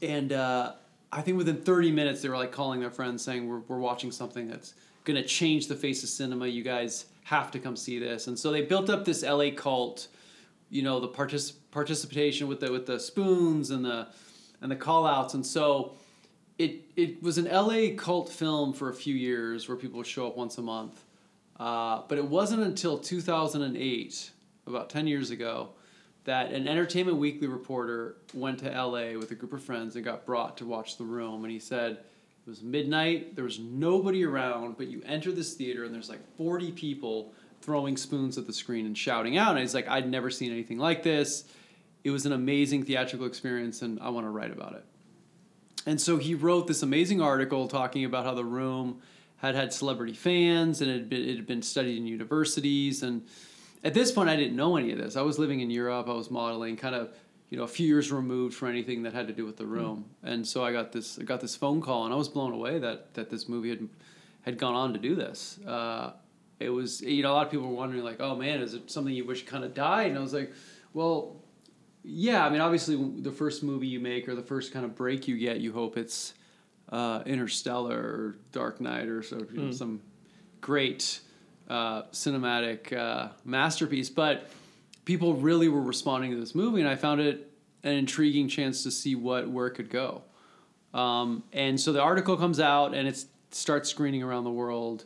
and 0.00 0.32
uh, 0.32 0.74
I 1.10 1.22
think 1.22 1.36
within 1.36 1.56
30 1.56 1.90
minutes 1.90 2.22
they 2.22 2.28
were 2.28 2.36
like 2.36 2.52
calling 2.52 2.78
their 2.78 2.92
friends 2.92 3.24
saying 3.24 3.48
we're, 3.48 3.60
we're 3.66 3.80
watching 3.80 4.12
something 4.12 4.46
that's 4.46 4.74
going 5.02 5.20
to 5.20 5.26
change 5.26 5.66
the 5.66 5.74
face 5.74 6.04
of 6.04 6.08
cinema 6.08 6.46
you 6.46 6.62
guys 6.62 7.06
have 7.24 7.50
to 7.52 7.58
come 7.58 7.76
see 7.76 7.98
this 7.98 8.26
and 8.26 8.36
so 8.36 8.50
they 8.50 8.62
built 8.62 8.90
up 8.90 9.04
this 9.04 9.22
la 9.22 9.50
cult 9.50 10.08
you 10.70 10.82
know 10.82 11.00
the 11.00 11.08
partic- 11.08 11.54
participation 11.70 12.48
with 12.48 12.60
the 12.60 12.70
with 12.70 12.86
the 12.86 12.98
spoons 12.98 13.70
and 13.70 13.84
the 13.84 14.08
and 14.60 14.70
the 14.70 14.76
call 14.76 15.06
outs 15.06 15.34
and 15.34 15.44
so 15.44 15.94
it 16.58 16.82
it 16.96 17.22
was 17.22 17.38
an 17.38 17.44
la 17.44 17.94
cult 17.96 18.30
film 18.30 18.72
for 18.72 18.88
a 18.88 18.94
few 18.94 19.14
years 19.14 19.68
where 19.68 19.76
people 19.76 19.98
would 19.98 20.06
show 20.06 20.26
up 20.26 20.36
once 20.36 20.58
a 20.58 20.62
month. 20.62 21.04
Uh, 21.58 22.02
but 22.08 22.18
it 22.18 22.24
wasn't 22.24 22.62
until 22.62 22.98
2008 22.98 24.30
about 24.66 24.90
10 24.90 25.06
years 25.06 25.30
ago 25.30 25.70
that 26.24 26.52
an 26.52 26.68
Entertainment 26.68 27.16
Weekly 27.16 27.46
reporter 27.46 28.16
went 28.34 28.58
to 28.58 28.70
LA 28.70 29.18
with 29.18 29.30
a 29.30 29.34
group 29.34 29.52
of 29.52 29.62
friends 29.62 29.96
and 29.96 30.04
got 30.04 30.26
brought 30.26 30.58
to 30.58 30.66
watch 30.66 30.98
The 30.98 31.04
Room. 31.04 31.44
And 31.44 31.52
he 31.52 31.60
said 31.60 31.92
it 31.92 32.48
was 32.48 32.62
midnight, 32.62 33.36
there 33.36 33.44
was 33.44 33.58
nobody 33.58 34.24
around, 34.24 34.76
but 34.76 34.88
you 34.88 35.02
enter 35.06 35.32
this 35.32 35.54
theater 35.54 35.84
and 35.84 35.94
there's 35.94 36.10
like 36.10 36.20
40 36.36 36.72
people 36.72 37.32
throwing 37.60 37.96
spoons 37.96 38.38
at 38.38 38.46
the 38.46 38.52
screen 38.52 38.86
and 38.86 38.96
shouting 38.96 39.36
out. 39.36 39.50
And 39.50 39.60
he's 39.60 39.74
like, 39.74 39.88
I'd 39.88 40.08
never 40.08 40.30
seen 40.30 40.52
anything 40.52 40.78
like 40.78 41.02
this. 41.02 41.44
It 42.04 42.10
was 42.10 42.26
an 42.26 42.32
amazing 42.32 42.84
theatrical 42.84 43.26
experience, 43.26 43.82
and 43.82 43.98
I 44.00 44.10
want 44.10 44.26
to 44.26 44.30
write 44.30 44.52
about 44.52 44.74
it. 44.74 44.84
And 45.86 46.00
so 46.00 46.18
he 46.18 46.34
wrote 46.34 46.66
this 46.66 46.82
amazing 46.82 47.20
article 47.20 47.68
talking 47.68 48.04
about 48.04 48.24
how 48.24 48.34
The 48.34 48.44
Room 48.44 49.00
had 49.38 49.54
had 49.54 49.72
celebrity 49.72 50.14
fans 50.14 50.80
and 50.80 50.90
it 50.90 50.94
had 50.94 51.08
been, 51.08 51.28
it 51.28 51.36
had 51.36 51.46
been 51.46 51.62
studied 51.62 51.98
in 51.98 52.06
universities 52.06 53.02
and 53.02 53.22
at 53.86 53.94
this 53.94 54.10
point, 54.10 54.28
I 54.28 54.34
didn't 54.34 54.56
know 54.56 54.76
any 54.76 54.90
of 54.90 54.98
this. 54.98 55.16
I 55.16 55.22
was 55.22 55.38
living 55.38 55.60
in 55.60 55.70
Europe. 55.70 56.08
I 56.08 56.12
was 56.12 56.28
modeling, 56.28 56.76
kind 56.76 56.96
of, 56.96 57.10
you 57.50 57.56
know, 57.56 57.62
a 57.62 57.68
few 57.68 57.86
years 57.86 58.10
removed 58.10 58.56
from 58.56 58.68
anything 58.68 59.04
that 59.04 59.12
had 59.12 59.28
to 59.28 59.32
do 59.32 59.46
with 59.46 59.56
the 59.56 59.64
room. 59.66 60.06
And 60.24 60.44
so 60.44 60.64
I 60.64 60.72
got 60.72 60.90
this, 60.90 61.20
I 61.20 61.22
got 61.22 61.40
this 61.40 61.54
phone 61.54 61.80
call, 61.80 62.04
and 62.04 62.12
I 62.12 62.16
was 62.16 62.28
blown 62.28 62.52
away 62.52 62.80
that 62.80 63.14
that 63.14 63.30
this 63.30 63.48
movie 63.48 63.70
had 63.70 63.88
had 64.42 64.58
gone 64.58 64.74
on 64.74 64.92
to 64.92 64.98
do 64.98 65.14
this. 65.14 65.60
Uh, 65.64 66.12
it 66.58 66.70
was, 66.70 67.00
you 67.02 67.22
know, 67.22 67.32
a 67.32 67.34
lot 67.34 67.46
of 67.46 67.52
people 67.52 67.68
were 67.68 67.74
wondering, 67.74 68.02
like, 68.02 68.20
oh 68.20 68.34
man, 68.34 68.60
is 68.60 68.74
it 68.74 68.90
something 68.90 69.12
you 69.12 69.24
wish 69.24 69.44
kind 69.44 69.64
of 69.64 69.74
died? 69.74 70.08
And 70.08 70.18
I 70.18 70.22
was 70.22 70.32
like, 70.32 70.52
well, 70.94 71.36
yeah. 72.02 72.46
I 72.46 72.50
mean, 72.50 72.60
obviously, 72.60 72.96
the 73.20 73.32
first 73.32 73.62
movie 73.62 73.88
you 73.88 74.00
make 74.00 74.28
or 74.28 74.34
the 74.34 74.42
first 74.42 74.72
kind 74.72 74.84
of 74.84 74.94
break 74.94 75.28
you 75.28 75.36
get, 75.36 75.60
you 75.60 75.72
hope 75.72 75.96
it's 75.96 76.34
uh, 76.90 77.22
Interstellar 77.26 77.98
or 77.98 78.36
Dark 78.52 78.80
Knight 78.80 79.08
or 79.08 79.22
so, 79.22 79.44
you 79.52 79.60
know, 79.60 79.70
some 79.72 80.00
great 80.60 81.20
uh, 81.68 82.04
cinematic 82.04 82.92
uh, 82.92 83.28
masterpiece. 83.44 84.08
But 84.08 84.48
people 85.04 85.34
really 85.34 85.68
were 85.68 85.82
responding 85.82 86.30
to 86.30 86.36
this 86.38 86.54
movie, 86.54 86.80
and 86.80 86.88
I 86.88 86.96
found 86.96 87.20
it 87.20 87.50
an 87.82 87.92
intriguing 87.92 88.48
chance 88.48 88.82
to 88.84 88.90
see 88.90 89.14
what 89.14 89.48
where 89.48 89.66
it 89.66 89.72
could 89.72 89.90
go. 89.90 90.22
Um, 90.94 91.42
and 91.52 91.78
so 91.78 91.92
the 91.92 92.00
article 92.00 92.36
comes 92.36 92.60
out, 92.60 92.94
and 92.94 93.06
it 93.06 93.24
starts 93.50 93.90
screening 93.90 94.22
around 94.22 94.44
the 94.44 94.50
world. 94.50 95.04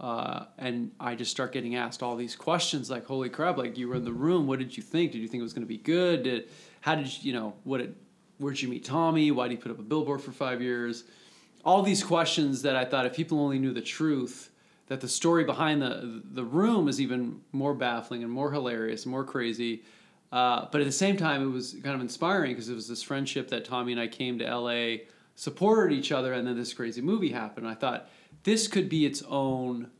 Uh, 0.00 0.46
and 0.56 0.92
I 0.98 1.14
just 1.14 1.30
start 1.30 1.52
getting 1.52 1.76
asked 1.76 2.02
all 2.02 2.16
these 2.16 2.34
questions 2.34 2.88
like, 2.88 3.04
"Holy 3.04 3.28
crap! 3.28 3.58
Like 3.58 3.76
you 3.76 3.86
were 3.86 3.96
in 3.96 4.04
the 4.04 4.12
room. 4.12 4.46
What 4.46 4.58
did 4.58 4.74
you 4.74 4.82
think? 4.82 5.12
Did 5.12 5.18
you 5.18 5.28
think 5.28 5.40
it 5.40 5.44
was 5.44 5.52
going 5.52 5.66
to 5.66 5.68
be 5.68 5.76
good? 5.76 6.22
Did, 6.22 6.48
how 6.80 6.94
did 6.94 7.06
you, 7.06 7.32
you 7.32 7.38
know 7.38 7.52
what? 7.64 7.82
It, 7.82 7.94
where'd 8.38 8.58
you 8.58 8.68
meet 8.68 8.82
Tommy? 8.82 9.30
Why 9.30 9.48
did 9.48 9.58
he 9.58 9.62
put 9.62 9.70
up 9.70 9.78
a 9.78 9.82
billboard 9.82 10.22
for 10.22 10.32
five 10.32 10.62
years? 10.62 11.04
All 11.66 11.82
these 11.82 12.02
questions 12.02 12.62
that 12.62 12.76
I 12.76 12.86
thought 12.86 13.04
if 13.04 13.14
people 13.14 13.40
only 13.40 13.58
knew 13.58 13.74
the 13.74 13.82
truth, 13.82 14.50
that 14.86 15.02
the 15.02 15.08
story 15.08 15.44
behind 15.44 15.82
the 15.82 16.22
the 16.32 16.44
room 16.44 16.88
is 16.88 16.98
even 16.98 17.42
more 17.52 17.74
baffling 17.74 18.22
and 18.22 18.32
more 18.32 18.50
hilarious, 18.50 19.04
and 19.04 19.10
more 19.10 19.24
crazy. 19.24 19.82
Uh, 20.32 20.66
but 20.72 20.80
at 20.80 20.86
the 20.86 20.92
same 20.92 21.18
time, 21.18 21.42
it 21.42 21.50
was 21.50 21.76
kind 21.82 21.94
of 21.94 22.00
inspiring 22.00 22.52
because 22.52 22.70
it 22.70 22.74
was 22.74 22.88
this 22.88 23.02
friendship 23.02 23.48
that 23.48 23.66
Tommy 23.66 23.92
and 23.92 24.00
I 24.00 24.06
came 24.06 24.38
to 24.38 24.56
LA, 24.56 25.04
supported 25.34 25.94
each 25.94 26.10
other, 26.10 26.32
and 26.32 26.46
then 26.46 26.56
this 26.56 26.72
crazy 26.72 27.02
movie 27.02 27.32
happened. 27.32 27.68
I 27.68 27.74
thought 27.74 28.08
this 28.42 28.68
could 28.68 28.88
be 28.88 29.04
its 29.04 29.22
own 29.28 29.90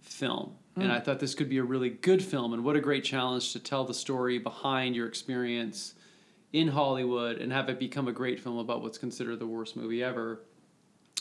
film. 0.00 0.56
Mm. 0.76 0.84
And 0.84 0.92
I 0.92 1.00
thought 1.00 1.20
this 1.20 1.34
could 1.34 1.48
be 1.48 1.58
a 1.58 1.64
really 1.64 1.90
good 1.90 2.22
film. 2.22 2.52
And 2.52 2.64
what 2.64 2.76
a 2.76 2.80
great 2.80 3.04
challenge 3.04 3.52
to 3.52 3.60
tell 3.60 3.84
the 3.84 3.94
story 3.94 4.38
behind 4.38 4.96
your 4.96 5.06
experience 5.06 5.94
in 6.52 6.68
Hollywood 6.68 7.38
and 7.38 7.52
have 7.52 7.68
it 7.68 7.78
become 7.78 8.06
a 8.06 8.12
great 8.12 8.40
film 8.40 8.58
about 8.58 8.82
what's 8.82 8.98
considered 8.98 9.40
the 9.40 9.46
worst 9.46 9.76
movie 9.76 10.02
ever. 10.02 10.40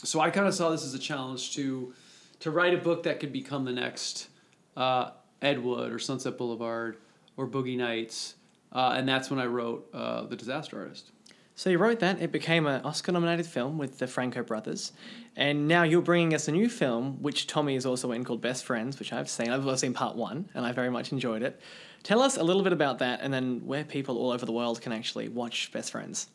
So 0.03 0.19
I 0.19 0.29
kind 0.29 0.47
of 0.47 0.53
saw 0.53 0.69
this 0.69 0.83
as 0.83 0.93
a 0.93 0.99
challenge 0.99 1.55
to 1.55 1.93
to 2.39 2.51
write 2.51 2.73
a 2.73 2.77
book 2.77 3.03
that 3.03 3.21
could 3.21 3.31
become 3.31 3.63
the 3.63 3.71
next 3.71 4.27
uh, 4.75 5.11
Ed 5.41 5.63
Wood 5.63 5.93
or 5.93 5.99
Sunset 5.99 6.37
Boulevard 6.37 6.97
or 7.37 7.47
Boogie 7.47 7.77
Nights. 7.77 8.35
Uh, 8.71 8.95
and 8.97 9.07
that's 9.07 9.29
when 9.29 9.39
I 9.39 9.45
wrote 9.45 9.87
uh, 9.93 10.23
The 10.25 10.35
Disaster 10.35 10.77
Artist. 10.79 11.11
So 11.55 11.69
you 11.69 11.77
wrote 11.77 11.99
that. 11.99 12.19
It 12.19 12.31
became 12.31 12.65
an 12.65 12.81
Oscar-nominated 12.83 13.45
film 13.45 13.77
with 13.77 13.99
the 13.99 14.07
Franco 14.07 14.41
brothers, 14.41 14.91
and 15.35 15.67
now 15.67 15.83
you're 15.83 16.01
bringing 16.01 16.33
us 16.33 16.47
a 16.47 16.51
new 16.51 16.67
film, 16.67 17.21
which 17.21 17.45
Tommy 17.45 17.75
is 17.75 17.85
also 17.85 18.11
in, 18.11 18.23
called 18.23 18.41
Best 18.41 18.65
Friends, 18.65 18.97
which 18.97 19.13
I've 19.13 19.29
seen. 19.29 19.51
I've 19.51 19.79
seen 19.79 19.93
part 19.93 20.15
one, 20.15 20.49
and 20.55 20.65
I 20.65 20.71
very 20.71 20.89
much 20.89 21.11
enjoyed 21.11 21.43
it. 21.43 21.61
Tell 22.01 22.21
us 22.21 22.37
a 22.37 22.43
little 22.43 22.63
bit 22.63 22.73
about 22.73 22.99
that, 22.99 23.21
and 23.21 23.31
then 23.31 23.61
where 23.65 23.83
people 23.83 24.17
all 24.17 24.31
over 24.31 24.45
the 24.45 24.51
world 24.51 24.81
can 24.81 24.91
actually 24.91 25.29
watch 25.29 25.71
Best 25.71 25.91
Friends. 25.91 26.27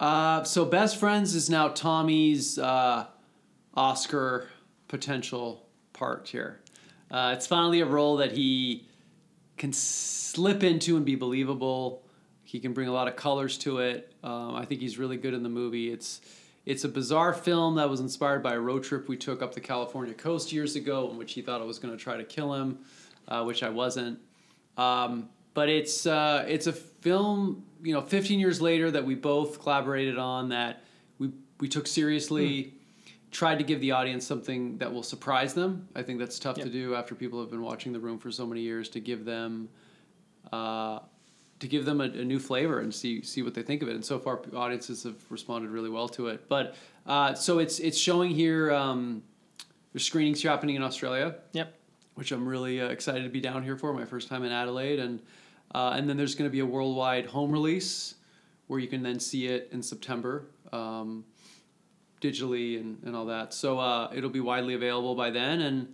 Uh, 0.00 0.42
so 0.42 0.64
Best 0.64 0.96
Friends 0.96 1.34
is 1.34 1.50
now 1.50 1.68
Tommy's 1.68 2.58
uh, 2.58 3.06
Oscar 3.74 4.48
potential 4.88 5.66
part 5.92 6.28
here. 6.28 6.60
Uh, 7.10 7.34
it's 7.36 7.46
finally 7.46 7.80
a 7.80 7.86
role 7.86 8.16
that 8.16 8.32
he 8.32 8.88
can 9.58 9.72
slip 9.72 10.64
into 10.64 10.96
and 10.96 11.04
be 11.04 11.14
believable. 11.14 12.01
He 12.52 12.60
can 12.60 12.74
bring 12.74 12.86
a 12.86 12.92
lot 12.92 13.08
of 13.08 13.16
colors 13.16 13.56
to 13.58 13.78
it. 13.78 14.12
Um, 14.22 14.54
I 14.54 14.66
think 14.66 14.82
he's 14.82 14.98
really 14.98 15.16
good 15.16 15.32
in 15.32 15.42
the 15.42 15.48
movie. 15.48 15.90
It's 15.90 16.20
it's 16.66 16.84
a 16.84 16.88
bizarre 16.88 17.32
film 17.32 17.76
that 17.76 17.88
was 17.88 18.00
inspired 18.00 18.42
by 18.42 18.52
a 18.52 18.60
road 18.60 18.84
trip 18.84 19.08
we 19.08 19.16
took 19.16 19.40
up 19.40 19.54
the 19.54 19.60
California 19.60 20.12
coast 20.12 20.52
years 20.52 20.76
ago, 20.76 21.08
in 21.10 21.16
which 21.16 21.32
he 21.32 21.40
thought 21.40 21.62
I 21.62 21.64
was 21.64 21.78
going 21.78 21.96
to 21.96 21.98
try 21.98 22.18
to 22.18 22.24
kill 22.24 22.52
him, 22.52 22.80
uh, 23.26 23.42
which 23.44 23.62
I 23.62 23.70
wasn't. 23.70 24.18
Um, 24.76 25.30
but 25.54 25.70
it's 25.70 26.04
uh, 26.04 26.44
it's 26.46 26.66
a 26.66 26.74
film, 26.74 27.64
you 27.82 27.94
know, 27.94 28.02
15 28.02 28.38
years 28.38 28.60
later 28.60 28.90
that 28.90 29.06
we 29.06 29.14
both 29.14 29.58
collaborated 29.58 30.18
on 30.18 30.50
that 30.50 30.84
we 31.18 31.30
we 31.58 31.68
took 31.68 31.86
seriously. 31.86 32.62
Hmm. 32.64 32.68
Tried 33.30 33.60
to 33.60 33.64
give 33.64 33.80
the 33.80 33.92
audience 33.92 34.26
something 34.26 34.76
that 34.76 34.92
will 34.92 35.02
surprise 35.02 35.54
them. 35.54 35.88
I 35.96 36.02
think 36.02 36.18
that's 36.18 36.38
tough 36.38 36.58
yep. 36.58 36.66
to 36.66 36.70
do 36.70 36.94
after 36.94 37.14
people 37.14 37.40
have 37.40 37.50
been 37.50 37.62
watching 37.62 37.94
The 37.94 37.98
Room 37.98 38.18
for 38.18 38.30
so 38.30 38.46
many 38.46 38.60
years. 38.60 38.90
To 38.90 39.00
give 39.00 39.24
them 39.24 39.70
uh, 40.52 40.98
to 41.62 41.68
give 41.68 41.84
them 41.84 42.00
a, 42.00 42.06
a, 42.06 42.24
new 42.24 42.40
flavor 42.40 42.80
and 42.80 42.92
see 42.92 43.22
see 43.22 43.40
what 43.40 43.54
they 43.54 43.62
think 43.62 43.82
of 43.82 43.88
it. 43.88 43.94
And 43.94 44.04
so 44.04 44.18
far, 44.18 44.40
audiences 44.52 45.04
have 45.04 45.14
responded 45.30 45.70
really 45.70 45.90
well 45.90 46.08
to 46.08 46.26
it. 46.26 46.48
But 46.48 46.74
uh, 47.06 47.34
so 47.34 47.60
it's 47.60 47.78
it's 47.78 47.96
showing 47.96 48.32
here. 48.32 48.72
Um, 48.72 49.22
there's 49.92 50.04
screenings 50.04 50.42
happening 50.42 50.74
in 50.74 50.82
Australia. 50.82 51.36
Yep. 51.52 51.72
Which 52.14 52.32
I'm 52.32 52.46
really 52.48 52.80
uh, 52.80 52.88
excited 52.88 53.22
to 53.22 53.28
be 53.28 53.40
down 53.40 53.62
here 53.62 53.76
for 53.76 53.92
my 53.94 54.04
first 54.04 54.28
time 54.28 54.42
in 54.42 54.50
Adelaide, 54.50 54.98
and 54.98 55.22
uh, 55.72 55.94
and 55.96 56.08
then 56.08 56.16
there's 56.16 56.34
going 56.34 56.50
to 56.50 56.52
be 56.52 56.60
a 56.60 56.66
worldwide 56.66 57.26
home 57.26 57.52
release 57.52 58.16
where 58.66 58.80
you 58.80 58.88
can 58.88 59.04
then 59.04 59.20
see 59.20 59.46
it 59.46 59.68
in 59.70 59.82
September. 59.82 60.46
Um, 60.72 61.24
digitally 62.20 62.80
and, 62.80 63.02
and 63.04 63.16
all 63.16 63.26
that 63.26 63.52
so 63.52 63.80
uh, 63.80 64.08
it'll 64.14 64.30
be 64.30 64.38
widely 64.38 64.74
available 64.74 65.16
by 65.16 65.28
then 65.28 65.60
and 65.62 65.92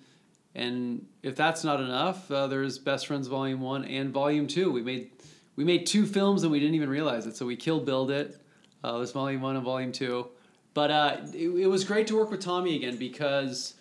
and 0.54 1.06
if 1.22 1.36
that's 1.36 1.62
not 1.62 1.80
enough, 1.80 2.30
uh, 2.30 2.46
there's 2.48 2.78
Best 2.78 3.06
Friends 3.06 3.28
Volume 3.28 3.60
One 3.60 3.84
and 3.84 4.10
Volume 4.10 4.46
Two. 4.46 4.72
We 4.72 4.82
made 4.82 5.17
we 5.58 5.64
made 5.64 5.86
two 5.86 6.06
films 6.06 6.44
and 6.44 6.52
we 6.52 6.60
didn't 6.60 6.76
even 6.76 6.88
realize 6.88 7.26
it. 7.26 7.36
So 7.36 7.44
we 7.44 7.56
Kill 7.56 7.80
build 7.80 8.12
it. 8.12 8.40
Uh, 8.84 8.98
there's 8.98 9.10
Volume 9.10 9.40
One 9.42 9.56
and 9.56 9.64
Volume 9.64 9.90
Two. 9.90 10.28
But 10.72 10.92
uh, 10.92 11.16
it, 11.34 11.48
it, 11.48 11.66
was 11.66 11.82
great 11.82 12.06
to 12.06 12.16
work 12.16 12.30
with 12.30 12.40
Tommy 12.40 12.76
again 12.76 12.96
because 12.96 13.74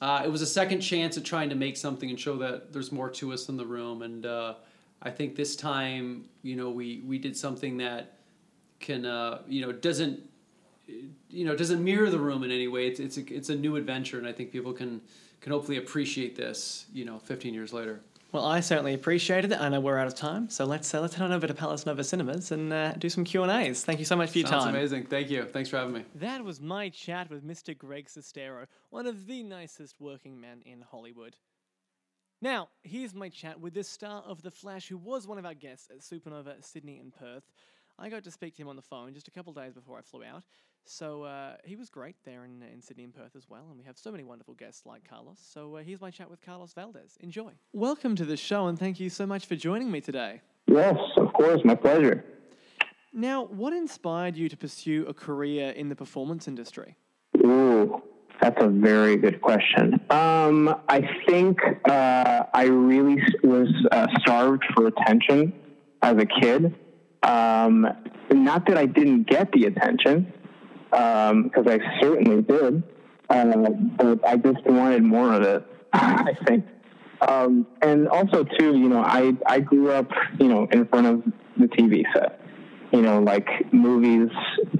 uh, 0.00 0.22
it 0.24 0.28
was 0.28 0.40
a 0.40 0.46
second 0.46 0.80
chance 0.80 1.16
at 1.16 1.24
trying 1.24 1.48
to 1.48 1.56
make 1.56 1.76
something 1.76 2.08
and 2.08 2.20
show 2.20 2.36
that 2.36 2.72
there's 2.72 2.92
more 2.92 3.10
to 3.10 3.32
us 3.32 3.48
in 3.48 3.56
the 3.56 3.66
room. 3.66 4.02
And 4.02 4.24
uh, 4.24 4.54
I 5.02 5.10
think 5.10 5.34
this 5.34 5.56
time, 5.56 6.26
you 6.42 6.54
know, 6.54 6.70
we 6.70 7.02
we 7.04 7.18
did 7.18 7.36
something 7.36 7.78
that 7.78 8.18
can, 8.78 9.04
uh, 9.04 9.42
you 9.48 9.62
know, 9.62 9.72
doesn't 9.72 10.20
you 10.86 11.44
know 11.44 11.56
doesn't 11.56 11.82
mirror 11.82 12.08
the 12.08 12.20
room 12.20 12.44
in 12.44 12.52
any 12.52 12.68
way. 12.68 12.86
It's 12.86 13.00
it's 13.00 13.16
a, 13.16 13.34
it's 13.34 13.48
a 13.48 13.56
new 13.56 13.74
adventure, 13.74 14.18
and 14.18 14.28
I 14.28 14.32
think 14.32 14.52
people 14.52 14.72
can 14.72 15.00
can 15.40 15.50
hopefully 15.50 15.78
appreciate 15.78 16.36
this, 16.36 16.86
you 16.92 17.04
know, 17.04 17.18
15 17.18 17.52
years 17.52 17.72
later. 17.72 18.00
Well, 18.30 18.44
I 18.44 18.60
certainly 18.60 18.92
appreciated 18.92 19.52
it. 19.52 19.60
I 19.60 19.70
know 19.70 19.80
we're 19.80 19.96
out 19.96 20.06
of 20.06 20.14
time, 20.14 20.50
so 20.50 20.66
let's 20.66 20.92
uh, 20.94 21.00
let's 21.00 21.14
head 21.14 21.24
on 21.24 21.32
over 21.32 21.46
to 21.46 21.54
Palace 21.54 21.86
Nova 21.86 22.04
Cinemas 22.04 22.52
and 22.52 22.70
uh, 22.70 22.92
do 22.92 23.08
some 23.08 23.24
Q 23.24 23.42
and 23.42 23.50
A's. 23.50 23.84
Thank 23.84 24.00
you 24.00 24.04
so 24.04 24.16
much 24.16 24.30
for 24.32 24.38
your 24.38 24.48
Sounds 24.48 24.64
time. 24.64 24.74
amazing. 24.74 25.06
Thank 25.06 25.30
you. 25.30 25.44
Thanks 25.44 25.70
for 25.70 25.78
having 25.78 25.94
me. 25.94 26.04
That 26.14 26.44
was 26.44 26.60
my 26.60 26.90
chat 26.90 27.30
with 27.30 27.42
Mr. 27.42 27.76
Greg 27.76 28.06
Sestero, 28.06 28.66
one 28.90 29.06
of 29.06 29.26
the 29.26 29.42
nicest 29.42 29.98
working 29.98 30.38
men 30.38 30.60
in 30.66 30.82
Hollywood. 30.82 31.36
Now, 32.42 32.68
here's 32.82 33.14
my 33.14 33.30
chat 33.30 33.58
with 33.60 33.72
the 33.72 33.82
star 33.82 34.22
of 34.22 34.42
The 34.42 34.50
Flash, 34.50 34.88
who 34.88 34.98
was 34.98 35.26
one 35.26 35.38
of 35.38 35.46
our 35.46 35.54
guests 35.54 35.88
at 35.90 36.00
Supernova 36.00 36.62
Sydney 36.62 36.98
and 36.98 37.12
Perth. 37.12 37.44
I 37.98 38.10
got 38.10 38.24
to 38.24 38.30
speak 38.30 38.54
to 38.56 38.62
him 38.62 38.68
on 38.68 38.76
the 38.76 38.82
phone 38.82 39.14
just 39.14 39.26
a 39.26 39.30
couple 39.32 39.54
days 39.54 39.72
before 39.72 39.98
I 39.98 40.02
flew 40.02 40.22
out. 40.22 40.44
So 40.90 41.24
uh, 41.24 41.52
he 41.64 41.76
was 41.76 41.90
great 41.90 42.16
there 42.24 42.46
in, 42.46 42.62
in 42.72 42.80
Sydney 42.80 43.04
and 43.04 43.14
Perth 43.14 43.36
as 43.36 43.46
well, 43.46 43.66
and 43.68 43.78
we 43.78 43.84
have 43.84 43.98
so 43.98 44.10
many 44.10 44.24
wonderful 44.24 44.54
guests 44.54 44.86
like 44.86 45.06
Carlos. 45.06 45.38
So 45.38 45.76
uh, 45.76 45.82
here's 45.82 46.00
my 46.00 46.10
chat 46.10 46.30
with 46.30 46.40
Carlos 46.40 46.72
Valdes. 46.72 47.18
Enjoy. 47.20 47.50
Welcome 47.74 48.16
to 48.16 48.24
the 48.24 48.38
show, 48.38 48.68
and 48.68 48.78
thank 48.78 48.98
you 48.98 49.10
so 49.10 49.26
much 49.26 49.44
for 49.44 49.54
joining 49.54 49.90
me 49.90 50.00
today. 50.00 50.40
Yes, 50.66 50.96
of 51.18 51.30
course, 51.34 51.60
my 51.62 51.74
pleasure. 51.74 52.24
Now, 53.12 53.44
what 53.44 53.74
inspired 53.74 54.34
you 54.38 54.48
to 54.48 54.56
pursue 54.56 55.04
a 55.06 55.12
career 55.12 55.72
in 55.72 55.90
the 55.90 55.94
performance 55.94 56.48
industry? 56.48 56.96
Ooh, 57.44 58.02
that's 58.40 58.56
a 58.62 58.68
very 58.68 59.16
good 59.16 59.42
question. 59.42 60.00
Um, 60.08 60.74
I 60.88 61.06
think 61.26 61.58
uh, 61.86 62.44
I 62.54 62.64
really 62.64 63.22
was 63.42 63.68
uh, 63.92 64.06
starved 64.20 64.64
for 64.74 64.86
attention 64.86 65.52
as 66.00 66.16
a 66.16 66.24
kid. 66.40 66.74
Um, 67.22 67.86
not 68.30 68.66
that 68.66 68.78
I 68.78 68.86
didn't 68.86 69.24
get 69.24 69.52
the 69.52 69.64
attention, 69.64 70.32
because 70.90 71.66
um, 71.66 71.68
I 71.68 71.78
certainly 72.00 72.42
did, 72.42 72.82
uh, 73.28 73.44
but 73.96 74.26
I 74.26 74.36
just 74.36 74.64
wanted 74.66 75.02
more 75.02 75.34
of 75.34 75.42
it. 75.42 75.66
I 75.92 76.32
think, 76.46 76.64
um, 77.20 77.66
and 77.82 78.08
also 78.08 78.44
too, 78.44 78.76
you 78.76 78.88
know, 78.88 79.02
I 79.02 79.32
I 79.46 79.60
grew 79.60 79.90
up, 79.90 80.10
you 80.38 80.48
know, 80.48 80.66
in 80.70 80.86
front 80.86 81.06
of 81.06 81.22
the 81.56 81.66
TV 81.66 82.04
set. 82.14 82.40
You 82.92 83.02
know, 83.02 83.20
like 83.20 83.46
movies, 83.72 84.30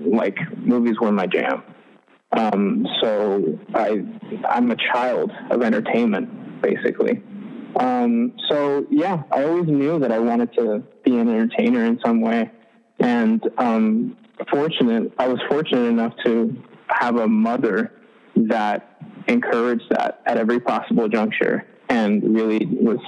like 0.00 0.38
movies 0.56 0.96
were 1.00 1.12
my 1.12 1.26
jam. 1.26 1.62
Um, 2.32 2.86
so 3.02 3.58
I 3.74 4.02
I'm 4.48 4.70
a 4.70 4.76
child 4.76 5.30
of 5.50 5.62
entertainment, 5.62 6.62
basically. 6.62 7.22
Um, 7.76 8.32
so 8.48 8.86
yeah, 8.90 9.22
I 9.30 9.44
always 9.44 9.66
knew 9.66 9.98
that 9.98 10.10
I 10.10 10.18
wanted 10.18 10.52
to 10.54 10.82
be 11.04 11.18
an 11.18 11.28
entertainer 11.28 11.84
in 11.84 12.00
some 12.04 12.20
way, 12.20 12.50
and 12.98 13.42
um, 13.58 14.16
fortunate. 14.50 15.12
I 15.18 15.28
was 15.28 15.40
fortunate 15.48 15.86
enough 15.86 16.12
to 16.24 16.56
have 16.88 17.16
a 17.16 17.28
mother 17.28 17.92
that 18.36 19.00
encouraged 19.26 19.84
that 19.90 20.22
at 20.26 20.36
every 20.36 20.60
possible 20.60 21.08
juncture, 21.08 21.66
and 21.88 22.22
really 22.34 22.66
was 22.66 22.98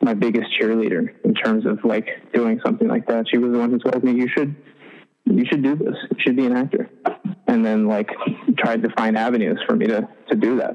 my 0.00 0.14
biggest 0.14 0.46
cheerleader 0.60 1.08
in 1.24 1.34
terms 1.34 1.66
of 1.66 1.78
like 1.84 2.06
doing 2.32 2.60
something 2.64 2.88
like 2.88 3.06
that. 3.06 3.26
She 3.30 3.38
was 3.38 3.52
the 3.52 3.58
one 3.58 3.70
who 3.70 3.78
told 3.78 4.04
me 4.04 4.12
you 4.12 4.28
should 4.28 4.54
you 5.24 5.44
should 5.46 5.62
do 5.62 5.74
this. 5.74 5.94
You 6.10 6.16
should 6.20 6.36
be 6.36 6.46
an 6.46 6.56
actor. 6.56 6.88
And 7.46 7.64
then 7.64 7.86
like 7.86 8.10
tried 8.56 8.82
to 8.82 8.90
find 8.96 9.16
avenues 9.16 9.58
for 9.66 9.76
me 9.76 9.86
to, 9.86 10.08
to 10.30 10.36
do 10.36 10.56
that. 10.56 10.74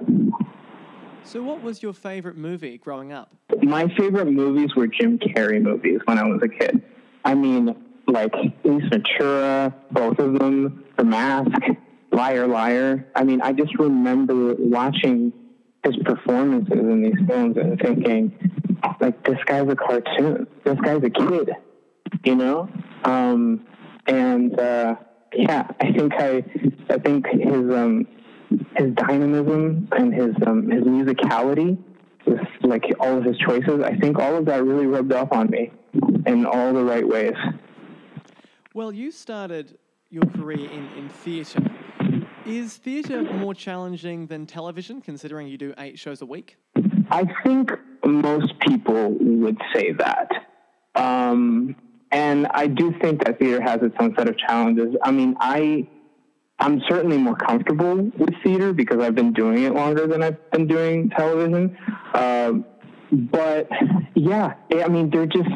So, 1.23 1.41
what 1.41 1.61
was 1.61 1.81
your 1.81 1.93
favorite 1.93 2.35
movie 2.35 2.77
growing 2.77 3.13
up? 3.13 3.33
My 3.61 3.87
favorite 3.97 4.25
movies 4.25 4.75
were 4.75 4.87
Jim 4.87 5.17
Carrey 5.17 5.61
movies 5.61 5.99
when 6.05 6.19
I 6.19 6.23
was 6.23 6.41
a 6.43 6.49
kid. 6.49 6.81
I 7.23 7.33
mean, 7.33 7.75
like 8.13 8.33
Ace 8.35 8.83
Ventura, 8.89 9.73
both 9.91 10.19
of 10.19 10.39
them, 10.39 10.85
The 10.97 11.03
Mask, 11.03 11.51
Liar 12.11 12.47
Liar. 12.47 13.07
I 13.15 13.23
mean, 13.23 13.41
I 13.41 13.51
just 13.51 13.77
remember 13.79 14.55
watching 14.57 15.33
his 15.83 15.97
performances 16.05 16.77
in 16.77 17.01
these 17.01 17.27
films 17.27 17.57
and 17.57 17.79
thinking, 17.79 18.31
like 19.01 19.25
this 19.25 19.39
guy's 19.45 19.67
a 19.67 19.75
cartoon. 19.75 20.47
This 20.63 20.79
guy's 20.79 21.03
a 21.03 21.09
kid, 21.09 21.51
you 22.23 22.35
know. 22.35 22.69
Um, 23.03 23.65
and 24.05 24.57
uh, 24.59 24.95
yeah, 25.33 25.67
I 25.81 25.91
think 25.91 26.13
I, 26.13 26.43
I 26.89 26.97
think 26.99 27.25
his 27.27 27.73
um, 27.73 28.07
his 28.77 28.93
dynamism 28.93 29.87
and 29.91 30.13
his 30.13 30.35
um, 30.45 30.69
his 30.69 30.83
musicality, 30.83 31.77
with 32.25 32.39
like 32.61 32.85
all 32.99 33.17
of 33.17 33.23
his 33.23 33.37
choices, 33.37 33.81
I 33.83 33.95
think 33.97 34.19
all 34.19 34.35
of 34.35 34.45
that 34.45 34.63
really 34.63 34.85
rubbed 34.85 35.13
off 35.13 35.31
on 35.31 35.49
me 35.49 35.71
in 36.25 36.45
all 36.45 36.73
the 36.73 36.83
right 36.83 37.07
ways. 37.07 37.35
Well, 38.75 38.91
you 38.91 39.11
started 39.11 39.77
your 40.09 40.25
career 40.25 40.67
in, 40.67 40.87
in 40.97 41.07
theatre. 41.07 41.61
Is 42.43 42.75
theatre 42.75 43.21
more 43.21 43.53
challenging 43.53 44.25
than 44.25 44.47
television, 44.47 44.99
considering 44.99 45.47
you 45.47 45.59
do 45.59 45.75
eight 45.77 45.99
shows 45.99 46.23
a 46.23 46.25
week? 46.25 46.57
I 47.11 47.27
think 47.43 47.69
most 48.03 48.59
people 48.61 49.15
would 49.19 49.61
say 49.75 49.91
that. 49.91 50.27
Um, 50.95 51.75
and 52.11 52.47
I 52.47 52.65
do 52.65 52.91
think 52.99 53.23
that 53.23 53.37
theater 53.37 53.61
has 53.61 53.83
its 53.83 53.95
own 53.99 54.15
set 54.17 54.27
of 54.27 54.39
challenges. 54.39 54.95
I 55.03 55.11
mean, 55.11 55.35
I 55.39 55.87
I'm 56.57 56.81
certainly 56.89 57.19
more 57.19 57.35
comfortable 57.35 57.95
with 58.17 58.33
theater 58.43 58.73
because 58.73 59.03
I've 59.03 59.15
been 59.15 59.33
doing 59.33 59.65
it 59.65 59.73
longer 59.75 60.07
than 60.07 60.23
I've 60.23 60.49
been 60.49 60.65
doing 60.65 61.11
television. 61.11 61.77
Uh, 62.11 62.53
but 63.11 63.69
yeah, 64.15 64.55
I 64.73 64.87
mean, 64.87 65.11
they're 65.11 65.27
just 65.27 65.49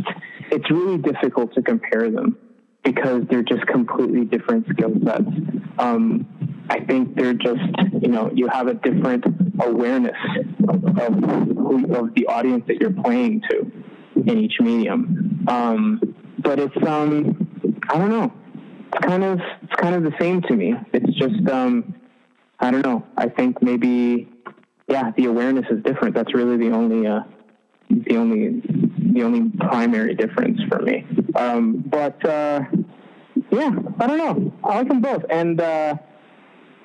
it's 0.52 0.70
really 0.70 1.00
difficult 1.00 1.56
to 1.56 1.64
compare 1.64 2.12
them 2.12 2.38
because 2.88 3.24
they're 3.30 3.44
just 3.44 3.68
completely 3.68 4.24
different 4.24 4.66
skill 4.70 4.94
sets. 5.06 5.30
Um, 5.78 6.26
I 6.70 6.80
think 6.80 7.16
they're 7.18 7.34
just, 7.34 7.60
you 8.02 8.08
know, 8.08 8.32
you 8.34 8.48
have 8.48 8.68
a 8.68 8.76
different 8.76 9.26
awareness 9.60 10.16
of, 10.70 10.86
of, 10.86 11.24
of 11.92 12.16
the 12.16 12.26
audience 12.30 12.64
that 12.68 12.80
you're 12.80 12.94
playing 12.94 13.42
to 13.50 13.72
in 14.16 14.38
each 14.38 14.56
medium. 14.62 15.46
Um, 15.50 16.16
but 16.40 16.60
it's, 16.60 16.78
um, 16.88 17.48
I 17.90 17.98
don't 17.98 18.10
know, 18.10 18.32
it's 18.94 19.06
kind 19.06 19.24
of, 19.24 19.40
it's 19.64 19.76
kind 19.82 19.94
of 19.94 20.04
the 20.04 20.14
same 20.18 20.42
to 20.44 20.56
me. 20.56 20.74
It's 20.94 21.14
just, 21.18 21.50
um, 21.50 21.94
I 22.62 22.72
don't 22.72 22.86
know. 22.86 23.06
I 23.18 23.28
think 23.28 23.62
maybe, 23.62 24.30
yeah, 24.88 25.12
the 25.18 25.26
awareness 25.26 25.66
is 25.70 25.84
different. 25.84 26.16
That's 26.16 26.34
really 26.34 26.56
the 26.56 26.72
only, 26.72 27.06
uh, 27.06 27.22
the 27.90 28.18
only, 28.18 28.62
the 29.14 29.24
only 29.24 29.50
primary 29.60 30.16
difference 30.16 30.60
for 30.70 30.80
me. 30.82 31.06
Um, 31.36 31.84
but, 31.86 32.24
uh, 32.26 32.62
yeah, 33.60 33.72
I 34.00 34.08
don't 34.08 34.18
know. 34.18 34.54
I 34.64 34.78
like 34.78 34.88
them 34.88 35.02
both. 35.02 35.24
And, 35.30 35.60
uh, 35.60 35.96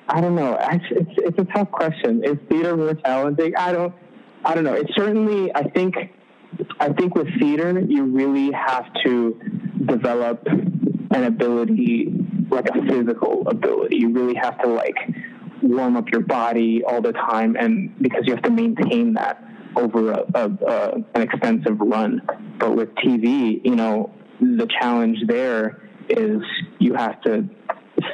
I 0.07 0.21
don't 0.21 0.35
know. 0.35 0.57
It's, 0.59 0.85
it's, 0.91 1.11
it's 1.17 1.39
a 1.39 1.45
tough 1.53 1.71
question. 1.71 2.23
Is 2.23 2.37
theater 2.49 2.75
more 2.75 2.93
challenging? 2.95 3.55
I 3.55 3.71
don't. 3.71 3.93
I 4.45 4.53
don't 4.53 4.65
know. 4.65 4.73
It's 4.73 4.93
certainly. 4.95 5.53
I 5.55 5.63
think. 5.69 5.95
I 6.79 6.89
think 6.93 7.15
with 7.15 7.27
theater, 7.39 7.79
you 7.79 8.03
really 8.03 8.51
have 8.51 8.85
to 9.05 9.39
develop 9.85 10.45
an 10.45 11.23
ability, 11.23 12.13
like 12.51 12.67
a 12.69 12.81
physical 12.87 13.47
ability. 13.47 13.97
You 13.97 14.09
really 14.09 14.35
have 14.35 14.61
to 14.61 14.67
like 14.67 14.95
warm 15.63 15.97
up 15.97 16.09
your 16.11 16.21
body 16.21 16.83
all 16.83 17.01
the 17.01 17.13
time, 17.13 17.55
and 17.55 17.97
because 17.99 18.23
you 18.25 18.33
have 18.33 18.43
to 18.43 18.51
maintain 18.51 19.13
that 19.13 19.43
over 19.75 20.11
a, 20.11 20.25
a, 20.35 20.49
a, 20.67 20.91
an 21.15 21.21
extensive 21.21 21.79
run. 21.79 22.21
But 22.59 22.75
with 22.75 22.93
TV, 22.95 23.61
you 23.63 23.75
know, 23.75 24.13
the 24.39 24.67
challenge 24.79 25.17
there 25.25 25.81
is 26.09 26.41
you 26.83 26.93
have 26.93 27.21
to 27.21 27.47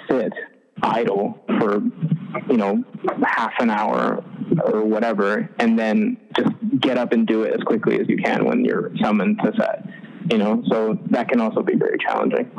sit 0.10 0.34
idle 0.82 1.38
for 1.60 1.82
you 2.50 2.58
know 2.58 2.84
half 3.26 3.54
an 3.60 3.70
hour 3.70 4.24
or 4.64 4.84
whatever 4.84 5.50
and 5.60 5.78
then 5.78 6.18
just 6.38 6.52
get 6.80 6.98
up 6.98 7.12
and 7.12 7.28
do 7.28 7.44
it 7.44 7.54
as 7.54 7.62
quickly 7.64 8.00
as 8.00 8.08
you 8.08 8.18
can 8.18 8.46
when 8.46 8.64
you're 8.64 8.92
summoned 9.02 9.40
to 9.44 9.52
set 9.58 9.86
you 10.30 10.38
know? 10.38 10.64
So 10.68 10.98
that 11.10 11.30
can 11.30 11.42
also 11.42 11.62
be 11.62 11.76
very 11.76 11.98
challenging. 11.98 12.52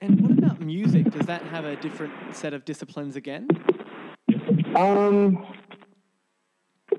And 0.00 0.20
what 0.20 0.38
about 0.38 0.60
music? 0.60 1.10
Does 1.10 1.26
that 1.26 1.42
have 1.42 1.64
a 1.64 1.76
different 1.76 2.12
set 2.34 2.54
of 2.54 2.64
disciplines 2.64 3.16
again? 3.16 3.48
Um 4.74 5.46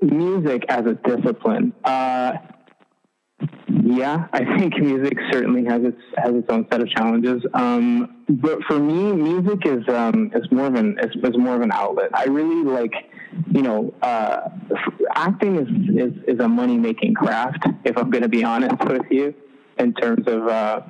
music 0.02 0.64
as 0.68 0.86
a 0.86 0.94
discipline. 0.94 1.72
Uh 1.84 2.34
yeah, 3.68 4.26
I 4.32 4.58
think 4.58 4.78
music 4.80 5.16
certainly 5.30 5.64
has 5.64 5.82
its 5.82 6.00
has 6.16 6.34
its 6.34 6.46
own 6.48 6.66
set 6.70 6.80
of 6.80 6.88
challenges. 6.90 7.42
Um, 7.54 8.24
but 8.28 8.62
for 8.64 8.78
me, 8.78 9.12
music 9.12 9.66
is 9.66 9.86
um, 9.88 10.30
is 10.34 10.50
more 10.50 10.66
of 10.66 10.74
an 10.74 10.98
is, 11.00 11.14
is 11.22 11.38
more 11.38 11.56
of 11.56 11.62
an 11.62 11.72
outlet. 11.72 12.10
I 12.14 12.24
really 12.24 12.64
like, 12.64 12.92
you 13.50 13.62
know, 13.62 13.94
uh, 14.02 14.48
acting 15.14 15.56
is, 15.56 15.68
is 15.96 16.34
is 16.34 16.40
a 16.40 16.48
money 16.48 16.76
making 16.76 17.14
craft. 17.14 17.66
If 17.84 17.96
I'm 17.96 18.10
going 18.10 18.22
to 18.22 18.28
be 18.28 18.44
honest 18.52 18.82
with 18.84 19.06
you, 19.10 19.34
in 19.78 19.94
terms 19.94 20.26
of 20.26 20.48
uh, 20.48 20.80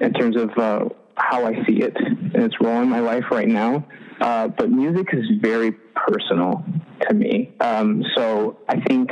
in 0.00 0.12
terms 0.12 0.36
of 0.36 0.50
uh, 0.56 0.88
how 1.16 1.46
I 1.46 1.64
see 1.66 1.82
it 1.82 1.96
and 1.96 2.42
its 2.42 2.54
role 2.60 2.82
in 2.82 2.88
my 2.88 3.00
life 3.00 3.24
right 3.30 3.48
now. 3.48 3.86
Uh, 4.20 4.48
but 4.48 4.70
music 4.70 5.08
is 5.12 5.24
very 5.40 5.72
personal 5.94 6.64
to 7.02 7.14
me. 7.14 7.52
Um, 7.60 8.02
so 8.14 8.58
I 8.66 8.80
think 8.80 9.10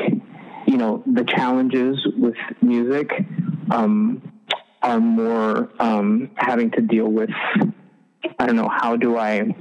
you 0.75 0.79
know, 0.79 1.05
the 1.07 1.23
challenges 1.23 2.05
with 2.17 2.35
music 2.61 3.09
um, 3.71 4.21
are 4.83 4.99
more 4.99 5.71
um, 5.79 6.29
having 6.35 6.73
to 6.73 6.81
deal 6.81 7.07
with. 7.07 7.31
I 8.41 8.47
don't 8.47 8.57
know 8.57 8.69
how 8.69 8.97
do 8.97 9.17
I 9.17 9.55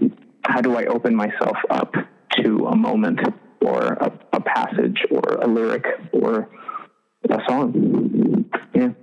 how 0.44 0.60
do 0.60 0.76
I 0.76 0.86
open 0.86 1.16
myself 1.16 1.56
up 1.70 1.94
to 2.38 2.66
a 2.66 2.76
moment 2.76 3.20
or 3.62 3.94
a, 3.94 4.12
a 4.34 4.42
passage 4.42 5.06
or 5.12 5.22
a 5.40 5.46
lyric 5.46 5.86
or 6.14 6.50
a 7.30 7.40
song. 7.48 8.50
Yeah. 8.74 8.94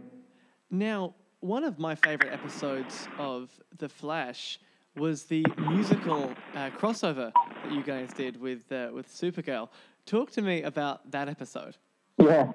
Now, 0.68 1.14
one 1.38 1.62
of 1.62 1.78
my 1.78 1.94
favorite 1.94 2.32
episodes 2.32 3.06
of 3.20 3.50
The 3.78 3.88
Flash 3.88 4.58
was 4.96 5.26
the 5.26 5.46
musical 5.58 6.32
uh, 6.56 6.70
crossover 6.70 7.30
that 7.62 7.72
you 7.72 7.84
guys 7.84 8.12
did 8.12 8.40
with 8.40 8.72
uh, 8.72 8.88
with 8.92 9.06
Supergirl. 9.06 9.68
Talk 10.06 10.32
to 10.32 10.42
me 10.42 10.62
about 10.62 11.08
that 11.12 11.28
episode. 11.28 11.76
Yeah. 12.20 12.52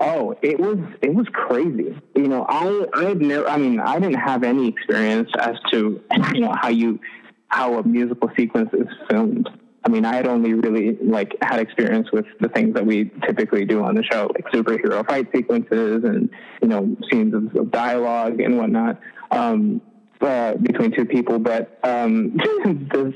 Oh, 0.00 0.36
it 0.42 0.58
was 0.58 0.78
it 1.02 1.14
was 1.14 1.26
crazy. 1.32 1.96
You 2.14 2.28
know, 2.28 2.44
I 2.48 2.86
I've 2.92 3.20
never. 3.20 3.48
I 3.48 3.56
mean, 3.56 3.80
I 3.80 3.98
didn't 3.98 4.20
have 4.20 4.42
any 4.42 4.68
experience 4.68 5.30
as 5.38 5.56
to 5.72 6.02
you 6.34 6.40
know 6.40 6.54
how 6.60 6.68
you 6.68 7.00
how 7.48 7.78
a 7.78 7.86
musical 7.86 8.30
sequence 8.36 8.70
is 8.72 8.88
filmed. 9.08 9.48
I 9.86 9.90
mean, 9.90 10.04
I 10.04 10.16
had 10.16 10.26
only 10.26 10.54
really 10.54 10.96
like 11.02 11.36
had 11.42 11.60
experience 11.60 12.10
with 12.12 12.26
the 12.40 12.48
things 12.48 12.74
that 12.74 12.84
we 12.84 13.10
typically 13.26 13.64
do 13.64 13.84
on 13.84 13.94
the 13.94 14.02
show, 14.02 14.30
like 14.34 14.46
superhero 14.52 15.06
fight 15.06 15.28
sequences 15.34 16.04
and 16.04 16.28
you 16.60 16.68
know 16.68 16.96
scenes 17.10 17.34
of, 17.34 17.54
of 17.54 17.70
dialogue 17.70 18.40
and 18.40 18.58
whatnot 18.58 18.98
um, 19.30 19.80
uh, 20.20 20.54
between 20.54 20.90
two 20.90 21.04
people. 21.04 21.38
But 21.38 21.78
um, 21.84 22.36
this 22.92 23.14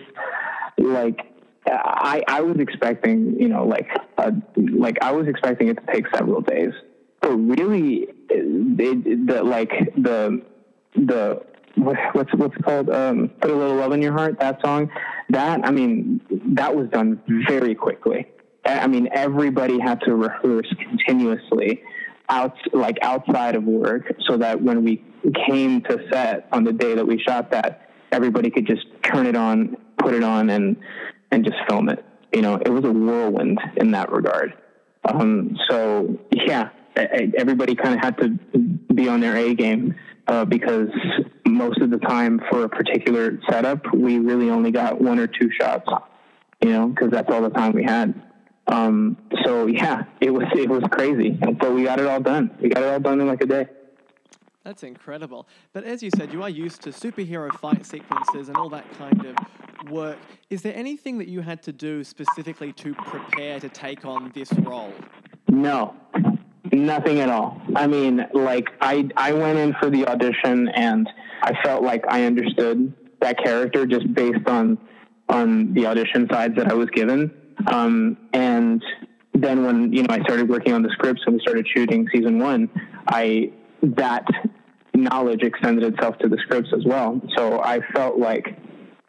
like 0.76 1.20
I, 1.70 2.22
I 2.28 2.40
was 2.40 2.56
expecting, 2.58 3.36
you 3.38 3.48
know, 3.48 3.66
like, 3.66 3.88
a, 4.16 4.32
like 4.56 4.98
I 5.02 5.12
was 5.12 5.26
expecting 5.28 5.68
it 5.68 5.78
to 5.78 5.92
take 5.92 6.04
several 6.14 6.40
days, 6.40 6.72
but 7.20 7.30
really, 7.30 8.08
it, 8.30 9.26
the 9.26 9.42
like 9.42 9.70
the 9.96 10.42
the 10.94 11.42
what's 11.76 12.32
what's 12.34 12.56
called 12.58 12.90
um, 12.90 13.30
"Put 13.40 13.50
a 13.50 13.54
Little 13.54 13.76
Love 13.76 13.92
in 13.92 14.02
Your 14.02 14.12
Heart" 14.12 14.38
that 14.40 14.60
song. 14.64 14.90
That 15.30 15.60
I 15.64 15.70
mean, 15.70 16.20
that 16.54 16.74
was 16.74 16.88
done 16.90 17.20
very 17.48 17.74
quickly. 17.74 18.26
I 18.64 18.86
mean, 18.86 19.08
everybody 19.12 19.78
had 19.80 20.00
to 20.02 20.14
rehearse 20.14 20.72
continuously 20.80 21.82
out 22.28 22.56
like 22.72 22.98
outside 23.02 23.56
of 23.56 23.64
work, 23.64 24.12
so 24.28 24.36
that 24.38 24.62
when 24.62 24.84
we 24.84 25.04
came 25.48 25.82
to 25.82 25.98
set 26.10 26.48
on 26.52 26.64
the 26.64 26.72
day 26.72 26.94
that 26.94 27.06
we 27.06 27.18
shot 27.26 27.50
that, 27.50 27.90
everybody 28.12 28.50
could 28.50 28.66
just 28.66 28.86
turn 29.02 29.26
it 29.26 29.36
on, 29.36 29.76
put 29.98 30.14
it 30.14 30.22
on, 30.22 30.50
and 30.50 30.76
and 31.30 31.44
just 31.44 31.56
film 31.68 31.88
it. 31.88 32.04
You 32.32 32.42
know, 32.42 32.54
it 32.54 32.68
was 32.68 32.84
a 32.84 32.92
whirlwind 32.92 33.58
in 33.76 33.90
that 33.92 34.12
regard. 34.12 34.54
Um, 35.04 35.56
so 35.68 36.18
yeah, 36.32 36.70
everybody 36.96 37.74
kind 37.74 37.94
of 37.94 38.00
had 38.00 38.18
to 38.18 38.28
be 38.94 39.08
on 39.08 39.20
their 39.20 39.36
A 39.36 39.54
game 39.54 39.94
uh, 40.26 40.44
because 40.44 40.88
most 41.46 41.78
of 41.80 41.90
the 41.90 41.98
time 41.98 42.40
for 42.50 42.64
a 42.64 42.68
particular 42.68 43.38
setup, 43.48 43.82
we 43.94 44.18
really 44.18 44.50
only 44.50 44.70
got 44.70 45.00
one 45.00 45.18
or 45.18 45.26
two 45.26 45.50
shots. 45.58 45.90
You 46.60 46.70
know, 46.70 46.88
because 46.88 47.10
that's 47.12 47.30
all 47.30 47.40
the 47.40 47.50
time 47.50 47.72
we 47.72 47.84
had. 47.84 48.20
Um, 48.66 49.16
so 49.44 49.66
yeah, 49.66 50.04
it 50.20 50.30
was 50.30 50.44
it 50.54 50.68
was 50.68 50.82
crazy, 50.90 51.30
but 51.30 51.72
we 51.72 51.84
got 51.84 52.00
it 52.00 52.06
all 52.06 52.20
done. 52.20 52.50
We 52.60 52.68
got 52.68 52.82
it 52.82 52.88
all 52.88 53.00
done 53.00 53.20
in 53.20 53.26
like 53.26 53.42
a 53.42 53.46
day. 53.46 53.68
That's 54.64 54.82
incredible. 54.82 55.48
But 55.72 55.84
as 55.84 56.02
you 56.02 56.10
said, 56.14 56.32
you 56.32 56.42
are 56.42 56.50
used 56.50 56.82
to 56.82 56.90
superhero 56.90 57.50
fight 57.58 57.86
sequences 57.86 58.48
and 58.48 58.56
all 58.56 58.68
that 58.70 58.84
kind 58.98 59.24
of 59.24 59.36
work. 59.84 60.18
Is 60.50 60.62
there 60.62 60.74
anything 60.74 61.18
that 61.18 61.28
you 61.28 61.40
had 61.40 61.62
to 61.64 61.72
do 61.72 62.04
specifically 62.04 62.72
to 62.74 62.94
prepare 62.94 63.60
to 63.60 63.68
take 63.68 64.04
on 64.04 64.30
this 64.34 64.52
role? 64.52 64.92
No, 65.48 65.94
nothing 66.72 67.20
at 67.20 67.28
all. 67.28 67.60
I 67.74 67.86
mean, 67.86 68.26
like 68.32 68.68
I 68.80 69.08
I 69.16 69.32
went 69.32 69.58
in 69.58 69.74
for 69.80 69.90
the 69.90 70.06
audition 70.06 70.68
and 70.68 71.08
I 71.42 71.54
felt 71.62 71.82
like 71.82 72.04
I 72.08 72.24
understood 72.24 72.92
that 73.20 73.38
character 73.42 73.86
just 73.86 74.12
based 74.14 74.46
on 74.46 74.78
on 75.28 75.74
the 75.74 75.86
audition 75.86 76.26
sides 76.30 76.56
that 76.56 76.70
I 76.70 76.74
was 76.74 76.88
given. 76.90 77.30
Um, 77.66 78.16
and 78.32 78.82
then 79.34 79.64
when 79.64 79.92
you 79.92 80.02
know 80.02 80.14
I 80.14 80.20
started 80.20 80.48
working 80.48 80.72
on 80.72 80.82
the 80.82 80.90
scripts 80.90 81.22
and 81.26 81.34
we 81.34 81.40
started 81.40 81.66
shooting 81.74 82.08
season 82.12 82.38
one, 82.38 82.68
I 83.08 83.52
that 83.82 84.26
knowledge 84.94 85.42
extended 85.42 85.94
itself 85.94 86.18
to 86.18 86.28
the 86.28 86.38
scripts 86.42 86.70
as 86.76 86.84
well. 86.84 87.20
So 87.36 87.60
I 87.60 87.80
felt 87.92 88.18
like 88.18 88.56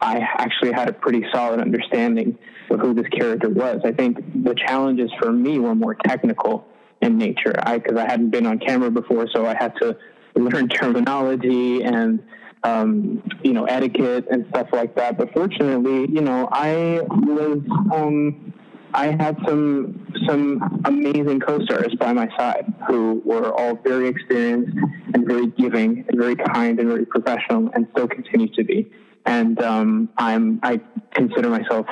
I 0.01 0.19
actually 0.37 0.71
had 0.71 0.87
a 0.87 0.93
pretty 0.93 1.25
solid 1.33 1.59
understanding 1.59 2.37
of 2.69 2.79
who 2.79 2.93
this 2.93 3.07
character 3.07 3.49
was. 3.49 3.81
I 3.83 3.91
think 3.91 4.17
the 4.43 4.55
challenges 4.55 5.11
for 5.19 5.31
me 5.31 5.59
were 5.59 5.75
more 5.75 5.95
technical 5.95 6.65
in 7.01 7.17
nature. 7.17 7.53
I 7.63 7.79
because 7.79 7.97
I 7.97 8.09
hadn't 8.09 8.29
been 8.29 8.45
on 8.45 8.59
camera 8.59 8.91
before, 8.91 9.27
so 9.33 9.45
I 9.45 9.55
had 9.59 9.75
to 9.81 9.97
learn 10.35 10.69
terminology 10.69 11.83
and 11.83 12.23
um, 12.63 13.23
you 13.43 13.53
know 13.53 13.65
etiquette 13.65 14.27
and 14.31 14.45
stuff 14.49 14.67
like 14.71 14.95
that. 14.95 15.17
But 15.17 15.33
fortunately, 15.33 16.07
you 16.13 16.21
know, 16.21 16.47
I 16.51 17.01
was 17.09 17.59
um, 17.93 18.53
I 18.93 19.07
had 19.07 19.37
some 19.45 20.07
some 20.27 20.81
amazing 20.85 21.41
co-stars 21.41 21.93
by 21.95 22.13
my 22.13 22.29
side 22.37 22.73
who 22.87 23.21
were 23.25 23.51
all 23.53 23.75
very 23.75 24.07
experienced 24.07 24.77
and 25.13 25.27
very 25.27 25.47
giving 25.47 26.05
and 26.07 26.17
very 26.17 26.35
kind 26.35 26.79
and 26.79 26.87
very 26.87 27.05
professional, 27.05 27.69
and 27.73 27.87
still 27.91 28.07
continue 28.07 28.47
to 28.55 28.63
be 28.63 28.89
and 29.25 29.61
um, 29.61 30.09
I'm 30.17 30.59
I 30.63 30.79
consider 31.13 31.49
myself 31.49 31.85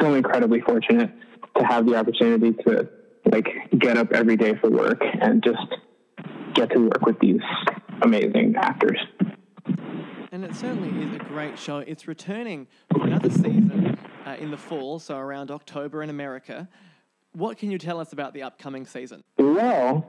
so 0.00 0.14
incredibly 0.14 0.60
fortunate 0.60 1.10
to 1.56 1.64
have 1.64 1.86
the 1.86 1.96
opportunity 1.96 2.52
to 2.66 2.88
like 3.30 3.48
get 3.78 3.96
up 3.96 4.12
every 4.12 4.36
day 4.36 4.54
for 4.60 4.70
work 4.70 5.00
and 5.20 5.42
just 5.42 5.66
get 6.54 6.70
to 6.70 6.78
work 6.78 7.04
with 7.06 7.18
these 7.20 7.40
amazing 8.02 8.54
actors. 8.56 8.98
And 10.32 10.44
it 10.44 10.54
certainly 10.54 11.06
is 11.06 11.14
a 11.14 11.18
great 11.18 11.58
show. 11.58 11.78
It's 11.78 12.08
returning 12.08 12.66
for 12.92 13.06
another 13.06 13.30
season 13.30 13.96
uh, 14.26 14.36
in 14.38 14.50
the 14.50 14.56
fall, 14.56 14.98
so 14.98 15.16
around 15.16 15.50
October 15.50 16.02
in 16.02 16.10
America. 16.10 16.68
What 17.32 17.56
can 17.56 17.70
you 17.70 17.78
tell 17.78 18.00
us 18.00 18.12
about 18.12 18.34
the 18.34 18.42
upcoming 18.42 18.84
season? 18.84 19.22
Well, 19.38 20.06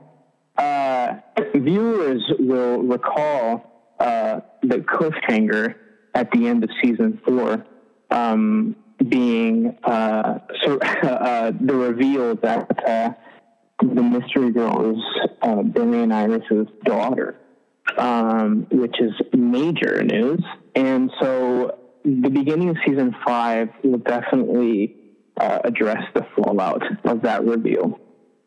uh, 0.58 1.14
viewers 1.54 2.22
will 2.38 2.82
recall 2.82 3.94
uh, 4.00 4.40
the 4.62 4.78
cliffhanger 4.78 5.76
at 6.16 6.30
the 6.30 6.48
end 6.48 6.64
of 6.64 6.70
season 6.82 7.20
four, 7.24 7.64
um, 8.10 8.74
being 9.06 9.76
uh, 9.84 10.38
so, 10.64 10.78
uh, 11.02 11.52
the 11.60 11.74
reveal 11.74 12.34
that 12.36 12.88
uh, 12.88 13.10
the 13.80 14.02
mystery 14.02 14.50
girl 14.50 14.96
is 14.96 15.04
uh, 15.42 15.62
Billy 15.62 16.02
and 16.02 16.14
Iris's 16.14 16.68
daughter, 16.84 17.36
um, 17.98 18.66
which 18.70 18.98
is 18.98 19.12
major 19.34 20.02
news. 20.02 20.42
And 20.74 21.12
so 21.20 21.78
the 22.04 22.30
beginning 22.30 22.70
of 22.70 22.76
season 22.86 23.14
five 23.24 23.68
will 23.84 23.98
definitely 23.98 24.96
uh, 25.38 25.58
address 25.64 26.02
the 26.14 26.26
fallout 26.34 26.82
of 27.04 27.20
that 27.22 27.44
reveal. 27.44 28.00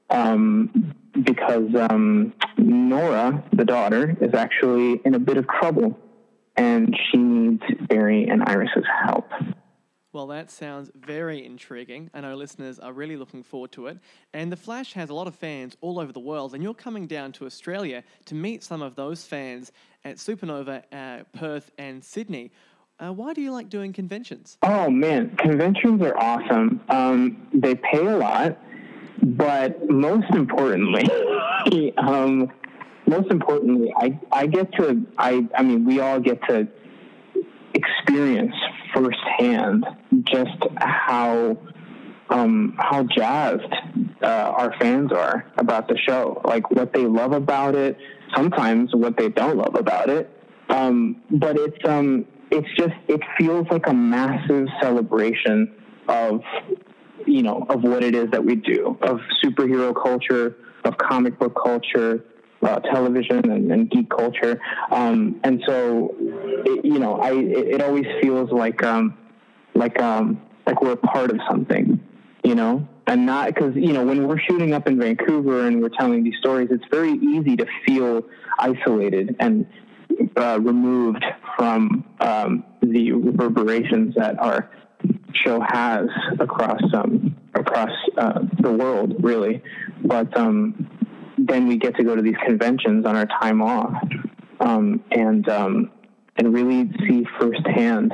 Um, 0.09 0.95
because 1.23 1.69
um, 1.75 2.33
Nora, 2.57 3.43
the 3.53 3.65
daughter, 3.65 4.17
is 4.21 4.33
actually 4.33 4.99
in 5.05 5.13
a 5.13 5.19
bit 5.19 5.37
of 5.37 5.47
trouble 5.47 5.99
and 6.59 6.95
she 7.09 7.17
needs 7.17 7.63
Barry 7.87 8.27
and 8.27 8.43
Iris's 8.43 8.83
help. 9.05 9.29
Well, 10.11 10.27
that 10.27 10.51
sounds 10.51 10.91
very 10.95 11.45
intriguing. 11.45 12.09
I 12.13 12.21
know 12.21 12.35
listeners 12.35 12.79
are 12.79 12.91
really 12.91 13.15
looking 13.15 13.43
forward 13.43 13.71
to 13.73 13.87
it. 13.87 13.99
And 14.33 14.51
The 14.51 14.57
Flash 14.57 14.93
has 14.93 15.09
a 15.09 15.13
lot 15.13 15.27
of 15.27 15.35
fans 15.35 15.77
all 15.81 15.99
over 15.99 16.11
the 16.11 16.19
world, 16.19 16.53
and 16.53 16.61
you're 16.63 16.73
coming 16.73 17.07
down 17.07 17.31
to 17.33 17.45
Australia 17.45 18.03
to 18.25 18.35
meet 18.35 18.63
some 18.63 18.81
of 18.81 18.95
those 18.95 19.23
fans 19.23 19.71
at 20.03 20.17
Supernova, 20.17 20.83
uh, 20.91 21.23
Perth, 21.31 21.71
and 21.77 22.03
Sydney. 22.03 22.51
Uh, 22.99 23.13
why 23.13 23.33
do 23.33 23.41
you 23.41 23.51
like 23.51 23.69
doing 23.69 23.93
conventions? 23.93 24.57
Oh, 24.63 24.89
man, 24.89 25.35
conventions 25.37 26.01
are 26.01 26.17
awesome. 26.17 26.81
Um, 26.89 27.47
they 27.53 27.75
pay 27.75 28.05
a 28.05 28.17
lot, 28.17 28.57
but 29.21 29.89
most 29.89 30.29
importantly, 30.31 31.05
um, 31.97 32.51
most 33.09 33.31
importantly, 33.31 33.91
I, 33.97 34.19
I 34.31 34.45
get 34.45 34.71
to, 34.73 35.05
I, 35.17 35.47
I 35.55 35.63
mean, 35.63 35.85
we 35.85 35.99
all 35.99 36.19
get 36.19 36.39
to 36.47 36.67
experience 37.73 38.53
firsthand 38.93 39.85
just 40.25 40.57
how, 40.77 41.57
um, 42.29 42.75
how 42.77 43.03
jazzed 43.03 43.73
uh, 44.21 44.27
our 44.27 44.75
fans 44.79 45.11
are 45.11 45.45
about 45.57 45.87
the 45.87 45.97
show, 45.97 46.39
like 46.45 46.69
what 46.69 46.93
they 46.93 47.05
love 47.05 47.31
about 47.31 47.73
it, 47.75 47.97
sometimes 48.35 48.91
what 48.93 49.17
they 49.17 49.29
don't 49.29 49.57
love 49.57 49.75
about 49.75 50.09
it. 50.09 50.29
Um, 50.69 51.23
but 51.31 51.57
it's, 51.57 51.77
um, 51.85 52.25
it's 52.51 52.67
just, 52.77 52.93
it 53.07 53.21
feels 53.39 53.65
like 53.71 53.87
a 53.87 53.93
massive 53.93 54.67
celebration 54.81 55.73
of, 56.07 56.41
you 57.25 57.41
know, 57.41 57.65
of 57.69 57.81
what 57.81 58.03
it 58.03 58.13
is 58.13 58.29
that 58.31 58.43
we 58.43 58.55
do, 58.55 58.97
of 59.01 59.19
superhero 59.43 59.95
culture, 59.99 60.57
of 60.83 60.97
comic 60.97 61.39
book 61.39 61.57
culture, 61.61 62.23
uh, 62.61 62.79
television 62.79 63.49
and, 63.51 63.71
and, 63.71 63.89
geek 63.89 64.09
culture. 64.09 64.59
Um, 64.91 65.39
and 65.43 65.63
so, 65.65 66.15
it, 66.19 66.85
you 66.85 66.99
know, 66.99 67.19
I 67.19 67.31
it, 67.31 67.75
it 67.75 67.81
always 67.81 68.05
feels 68.21 68.51
like 68.51 68.83
um, 68.83 69.17
like 69.73 70.01
um, 70.01 70.41
like 70.65 70.81
we're 70.81 70.93
a 70.93 70.97
part 70.97 71.31
of 71.31 71.39
something, 71.49 71.99
you 72.43 72.55
know, 72.55 72.87
and 73.07 73.25
not 73.25 73.47
because 73.47 73.75
you 73.75 73.93
know 73.93 74.05
when 74.05 74.27
we're 74.27 74.39
shooting 74.39 74.73
up 74.73 74.87
in 74.87 74.99
Vancouver 74.99 75.67
and 75.67 75.81
we're 75.81 75.89
telling 75.89 76.23
these 76.23 76.37
stories, 76.39 76.69
it's 76.71 76.85
very 76.91 77.13
easy 77.13 77.55
to 77.55 77.65
feel 77.85 78.23
isolated 78.59 79.35
and 79.39 79.65
uh, 80.35 80.59
removed 80.61 81.23
from 81.57 82.03
um, 82.19 82.63
the 82.81 83.11
reverberations 83.11 84.15
that 84.15 84.37
our 84.39 84.69
show 85.33 85.59
has 85.61 86.07
across 86.39 86.81
um, 86.93 87.35
across 87.53 87.91
uh, 88.17 88.39
the 88.59 88.71
world, 88.71 89.15
really. 89.23 89.61
But 90.03 90.35
um, 90.37 90.89
then 91.49 91.67
we 91.67 91.77
get 91.77 91.95
to 91.97 92.03
go 92.03 92.15
to 92.15 92.21
these 92.21 92.37
conventions 92.45 93.05
on 93.05 93.15
our 93.15 93.25
time 93.25 93.61
off 93.61 93.93
um, 94.59 95.03
and 95.11 95.49
um, 95.49 95.91
and 96.37 96.53
really 96.53 96.89
see 97.07 97.25
firsthand 97.39 98.13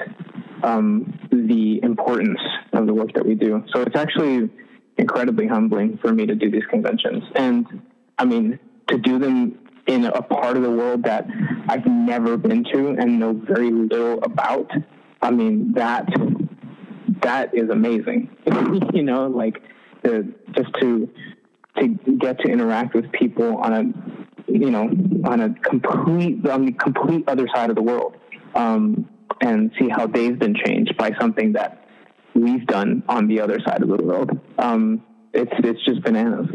um, 0.64 1.20
the 1.32 1.80
importance 1.84 2.40
of 2.74 2.88
the 2.88 2.94
work 2.94 3.14
that 3.14 3.26
we 3.26 3.36
do. 3.36 3.64
So 3.74 3.82
it's 3.82 3.96
actually 3.96 4.50
incredibly 4.98 5.48
humbling 5.48 6.00
for 6.02 6.14
me 6.14 6.26
to 6.26 6.36
do 6.36 6.50
these 6.50 6.66
conventions, 6.70 7.24
and 7.36 7.82
I 8.18 8.26
mean 8.26 8.60
to 8.88 8.98
do 8.98 9.20
them 9.20 9.60
in 9.88 10.06
a 10.06 10.22
part 10.22 10.58
of 10.58 10.64
the 10.64 10.72
world 10.72 11.04
that 11.04 11.28
I've 11.68 11.86
never 11.86 12.38
been 12.38 12.64
to 12.74 12.96
and 12.98 13.20
know 13.20 13.34
very 13.34 13.72
little 13.72 14.24
about. 14.24 14.72
I 15.22 15.32
mean 15.32 15.74
that 15.74 16.08
that 17.22 17.54
is 17.54 17.70
amazing. 17.70 18.30
you 18.94 19.04
know, 19.04 19.28
like 19.28 19.62
the, 20.04 20.32
just 20.56 20.70
to 20.82 21.10
to 21.78 21.88
get 22.18 22.40
to 22.40 22.50
interact 22.50 22.94
with 22.94 23.12
people 23.12 23.58
on 23.58 23.74
a 23.74 24.52
you 24.52 24.72
know 24.72 24.90
on 25.26 25.42
a 25.42 25.54
complete 25.62 26.46
on 26.48 26.66
the 26.66 26.72
complete 26.74 27.28
other 27.28 27.48
side 27.54 27.70
of 27.70 27.76
the 27.76 27.82
world 27.82 28.16
um, 28.56 29.08
and 29.42 29.72
see 29.80 29.90
how 29.90 30.08
they've 30.08 30.40
been 30.40 30.56
changed 30.66 30.96
by 30.98 31.12
something 31.20 31.54
that 31.54 31.88
we've 32.34 32.66
done 32.68 33.04
on 33.08 33.28
the 33.28 33.40
other 33.40 33.60
side 33.66 33.82
of 33.82 33.90
the 33.90 34.04
world. 34.04 34.32
Um, 34.58 35.04
it's 35.34 35.52
it's 35.60 35.84
just 35.86 36.02
bananas. 36.04 36.48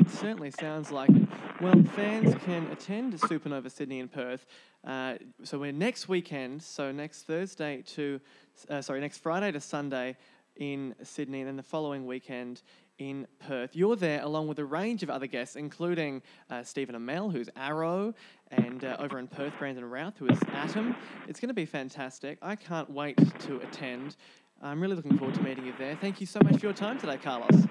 It 0.00 0.10
certainly 0.10 0.50
sounds 0.50 0.90
like 0.90 1.10
it. 1.10 1.28
Well, 1.60 1.82
fans 1.94 2.34
can 2.44 2.66
attend 2.72 3.14
Supernova 3.14 3.70
Sydney 3.70 4.00
and 4.00 4.12
Perth. 4.12 4.44
Uh, 4.86 5.14
so 5.44 5.58
we're 5.58 5.72
next 5.72 6.08
weekend, 6.08 6.62
so 6.62 6.92
next 6.92 7.22
Thursday 7.22 7.82
to, 7.94 8.20
uh, 8.68 8.82
sorry, 8.82 9.00
next 9.00 9.18
Friday 9.18 9.50
to 9.52 9.60
Sunday 9.60 10.16
in 10.56 10.94
Sydney, 11.02 11.40
and 11.40 11.48
then 11.48 11.56
the 11.56 11.62
following 11.62 12.06
weekend 12.06 12.62
in 12.98 13.26
Perth. 13.38 13.74
You're 13.74 13.96
there 13.96 14.22
along 14.22 14.48
with 14.48 14.58
a 14.58 14.64
range 14.64 15.02
of 15.02 15.10
other 15.10 15.26
guests, 15.26 15.56
including 15.56 16.22
uh, 16.50 16.62
Stephen 16.62 16.94
Amell, 16.94 17.32
who's 17.32 17.48
Arrow, 17.56 18.14
and 18.50 18.84
uh, 18.84 18.96
over 18.98 19.18
in 19.18 19.26
Perth, 19.26 19.52
Brandon 19.58 19.84
Routh, 19.84 20.16
who 20.18 20.26
is 20.26 20.38
Atom. 20.52 20.94
It's 21.28 21.40
going 21.40 21.48
to 21.48 21.54
be 21.54 21.66
fantastic. 21.66 22.38
I 22.42 22.56
can't 22.56 22.88
wait 22.90 23.16
to 23.40 23.56
attend. 23.60 24.16
I'm 24.62 24.80
really 24.80 24.96
looking 24.96 25.18
forward 25.18 25.34
to 25.34 25.42
meeting 25.42 25.66
you 25.66 25.74
there. 25.78 25.96
Thank 26.00 26.20
you 26.20 26.26
so 26.26 26.40
much 26.44 26.56
for 26.56 26.66
your 26.66 26.72
time 26.72 26.98
today, 26.98 27.18
Carlos. 27.18 27.66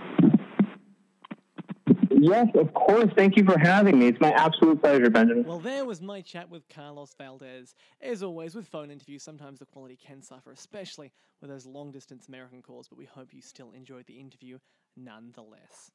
Yes, 2.24 2.48
of 2.56 2.74
course. 2.74 3.10
Thank 3.18 3.36
you 3.36 3.44
for 3.44 3.60
having 3.60 4.00
me. 4.00 4.08
It's 4.08 4.22
my 4.22 4.32
absolute 4.32 4.82
pleasure, 4.82 5.10
Benjamin. 5.10 5.44
Well, 5.44 5.60
there 5.60 5.84
was 5.84 6.02
my 6.02 6.22
chat 6.22 6.50
with 6.50 6.70
Carlos 6.70 7.14
Valdes. 7.18 7.76
As 8.00 8.24
always, 8.24 8.56
with 8.56 8.66
phone 8.66 8.90
interviews, 8.90 9.24
sometimes 9.24 9.60
the 9.60 9.66
quality 9.66 9.98
can 9.98 10.22
suffer, 10.22 10.54
especially 10.54 11.12
with 11.42 11.50
those 11.50 11.66
long 11.66 11.92
distance 11.92 12.30
American 12.30 12.62
calls, 12.62 12.88
but 12.88 12.98
we 12.98 13.04
hope 13.04 13.34
you 13.34 13.42
still 13.42 13.72
enjoyed 13.72 14.06
the 14.06 14.22
interview 14.22 14.58
nonetheless. 14.96 15.92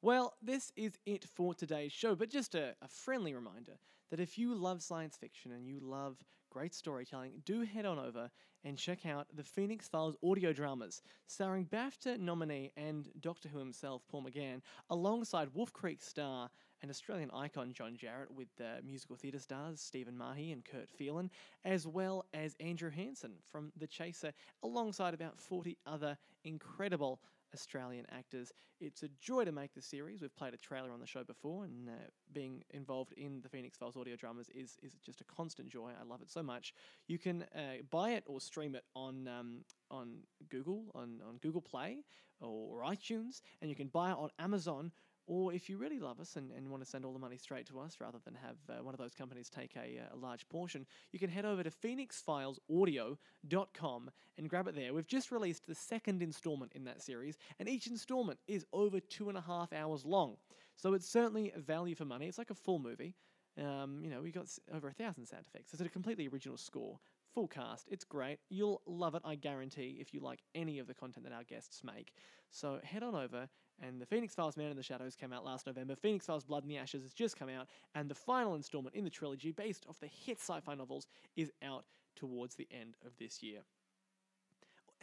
Well, 0.00 0.34
this 0.42 0.72
is 0.74 0.98
it 1.06 1.24
for 1.24 1.54
today's 1.54 1.92
show, 1.92 2.16
but 2.16 2.28
just 2.28 2.56
a, 2.56 2.74
a, 2.82 2.88
friendly 2.88 3.34
reminder 3.34 3.78
that 4.10 4.18
if 4.18 4.36
you 4.36 4.56
love 4.56 4.82
science 4.82 5.16
fiction 5.16 5.52
and 5.52 5.68
you 5.68 5.78
love 5.80 6.16
great 6.52 6.74
storytelling, 6.74 7.32
do 7.46 7.62
head 7.62 7.86
on 7.86 7.98
over 7.98 8.30
and 8.62 8.76
check 8.76 9.06
out 9.06 9.26
the 9.34 9.42
Phoenix 9.42 9.88
Files 9.88 10.16
audio 10.22 10.52
dramas, 10.52 11.00
starring 11.26 11.64
BAFTA 11.64 12.18
nominee 12.18 12.70
and 12.76 13.08
Doctor 13.20 13.48
Who 13.48 13.58
himself, 13.58 14.02
Paul 14.10 14.24
McGann, 14.24 14.60
alongside 14.90 15.48
Wolf 15.54 15.72
Creek 15.72 16.02
star 16.02 16.50
and 16.82 16.90
Australian 16.90 17.30
icon 17.32 17.72
John 17.72 17.96
Jarratt, 17.96 18.30
with 18.30 18.48
the 18.58 18.80
musical 18.84 19.16
theatre 19.16 19.38
stars 19.38 19.80
Stephen 19.80 20.16
Mahy 20.16 20.52
and 20.52 20.62
Kurt 20.62 20.90
Phelan, 20.90 21.30
as 21.64 21.86
well 21.86 22.26
as 22.34 22.54
Andrew 22.60 22.90
Hansen 22.90 23.32
from 23.50 23.72
The 23.78 23.86
Chaser, 23.86 24.32
alongside 24.62 25.14
about 25.14 25.38
40 25.38 25.78
other 25.86 26.18
incredible 26.44 27.18
Australian 27.54 28.06
actors. 28.10 28.52
It's 28.80 29.02
a 29.02 29.08
joy 29.20 29.44
to 29.44 29.52
make 29.52 29.74
the 29.74 29.82
series. 29.82 30.22
We've 30.22 30.34
played 30.34 30.54
a 30.54 30.58
trailer 30.58 30.90
on 30.92 31.00
the 31.00 31.06
show 31.06 31.24
before, 31.24 31.64
and 31.64 31.88
uh, 31.88 31.92
being 32.32 32.64
involved 32.70 33.12
in 33.16 33.40
the 33.42 33.48
Phoenix 33.48 33.76
Files 33.78 33.96
audio 33.96 34.16
dramas 34.16 34.48
is, 34.54 34.76
is 34.82 34.94
just 35.04 35.20
a 35.20 35.24
constant 35.24 35.68
joy. 35.68 35.90
I 36.00 36.04
love 36.04 36.22
it 36.22 36.30
so 36.30 36.42
much. 36.42 36.74
You 37.06 37.18
can 37.18 37.44
uh, 37.54 37.82
buy 37.90 38.12
it 38.12 38.24
or 38.26 38.40
stream 38.40 38.74
it 38.74 38.84
on 38.94 39.28
um, 39.28 39.64
on 39.90 40.18
Google, 40.48 40.86
on, 40.94 41.20
on 41.26 41.36
Google 41.36 41.60
Play 41.60 41.98
or, 42.40 42.80
or 42.80 42.90
iTunes, 42.90 43.42
and 43.60 43.70
you 43.70 43.76
can 43.76 43.88
buy 43.88 44.10
it 44.10 44.16
on 44.16 44.30
Amazon. 44.38 44.92
Or 45.26 45.52
if 45.52 45.68
you 45.68 45.78
really 45.78 46.00
love 46.00 46.20
us 46.20 46.36
and, 46.36 46.50
and 46.50 46.68
want 46.68 46.82
to 46.82 46.88
send 46.88 47.04
all 47.04 47.12
the 47.12 47.18
money 47.18 47.36
straight 47.36 47.66
to 47.66 47.78
us 47.78 47.98
rather 48.00 48.18
than 48.24 48.34
have 48.34 48.56
uh, 48.68 48.82
one 48.82 48.92
of 48.92 48.98
those 48.98 49.14
companies 49.14 49.48
take 49.48 49.76
a, 49.76 50.00
a 50.12 50.16
large 50.16 50.48
portion, 50.48 50.84
you 51.12 51.18
can 51.18 51.30
head 51.30 51.44
over 51.44 51.62
to 51.62 51.70
phoenixfilesaudio.com 51.70 54.10
and 54.38 54.48
grab 54.48 54.68
it 54.68 54.74
there. 54.74 54.92
We've 54.92 55.06
just 55.06 55.30
released 55.30 55.66
the 55.66 55.74
second 55.74 56.22
installment 56.22 56.72
in 56.74 56.84
that 56.84 57.02
series, 57.02 57.36
and 57.58 57.68
each 57.68 57.86
installment 57.86 58.38
is 58.48 58.64
over 58.72 58.98
two 58.98 59.28
and 59.28 59.38
a 59.38 59.42
half 59.42 59.72
hours 59.72 60.04
long. 60.04 60.36
So 60.76 60.94
it's 60.94 61.08
certainly 61.08 61.52
value 61.56 61.94
for 61.94 62.04
money. 62.04 62.26
It's 62.26 62.38
like 62.38 62.50
a 62.50 62.54
full 62.54 62.78
movie. 62.78 63.14
Um, 63.58 64.00
you 64.02 64.10
know, 64.10 64.22
we 64.22 64.32
got 64.32 64.46
over 64.74 64.88
a 64.88 64.92
thousand 64.92 65.26
sound 65.26 65.44
effects. 65.46 65.72
It's 65.72 65.82
a 65.82 65.88
completely 65.88 66.28
original 66.28 66.56
score, 66.56 66.98
full 67.34 67.48
cast. 67.48 67.88
It's 67.90 68.04
great. 68.04 68.38
You'll 68.48 68.80
love 68.86 69.14
it, 69.14 69.22
I 69.24 69.34
guarantee, 69.34 69.98
if 70.00 70.14
you 70.14 70.20
like 70.20 70.40
any 70.54 70.78
of 70.78 70.86
the 70.86 70.94
content 70.94 71.26
that 71.26 71.34
our 71.34 71.44
guests 71.44 71.82
make. 71.84 72.14
So 72.50 72.80
head 72.82 73.02
on 73.02 73.14
over. 73.14 73.48
And 73.82 74.00
the 74.00 74.06
Phoenix 74.06 74.34
Files 74.34 74.56
Man 74.56 74.70
in 74.70 74.76
the 74.76 74.82
Shadows 74.82 75.16
came 75.16 75.32
out 75.32 75.44
last 75.44 75.66
November. 75.66 75.96
Phoenix 75.96 76.26
Files 76.26 76.44
Blood 76.44 76.62
in 76.62 76.68
the 76.68 76.78
Ashes 76.78 77.02
has 77.02 77.12
just 77.12 77.36
come 77.36 77.48
out. 77.48 77.66
And 77.94 78.08
the 78.08 78.14
final 78.14 78.54
installment 78.54 78.94
in 78.94 79.04
the 79.04 79.10
trilogy, 79.10 79.50
based 79.50 79.84
off 79.88 79.98
the 79.98 80.06
hit 80.06 80.38
sci 80.38 80.60
fi 80.60 80.74
novels, 80.74 81.08
is 81.36 81.50
out 81.64 81.84
towards 82.14 82.54
the 82.54 82.68
end 82.70 82.96
of 83.04 83.12
this 83.18 83.42
year. 83.42 83.60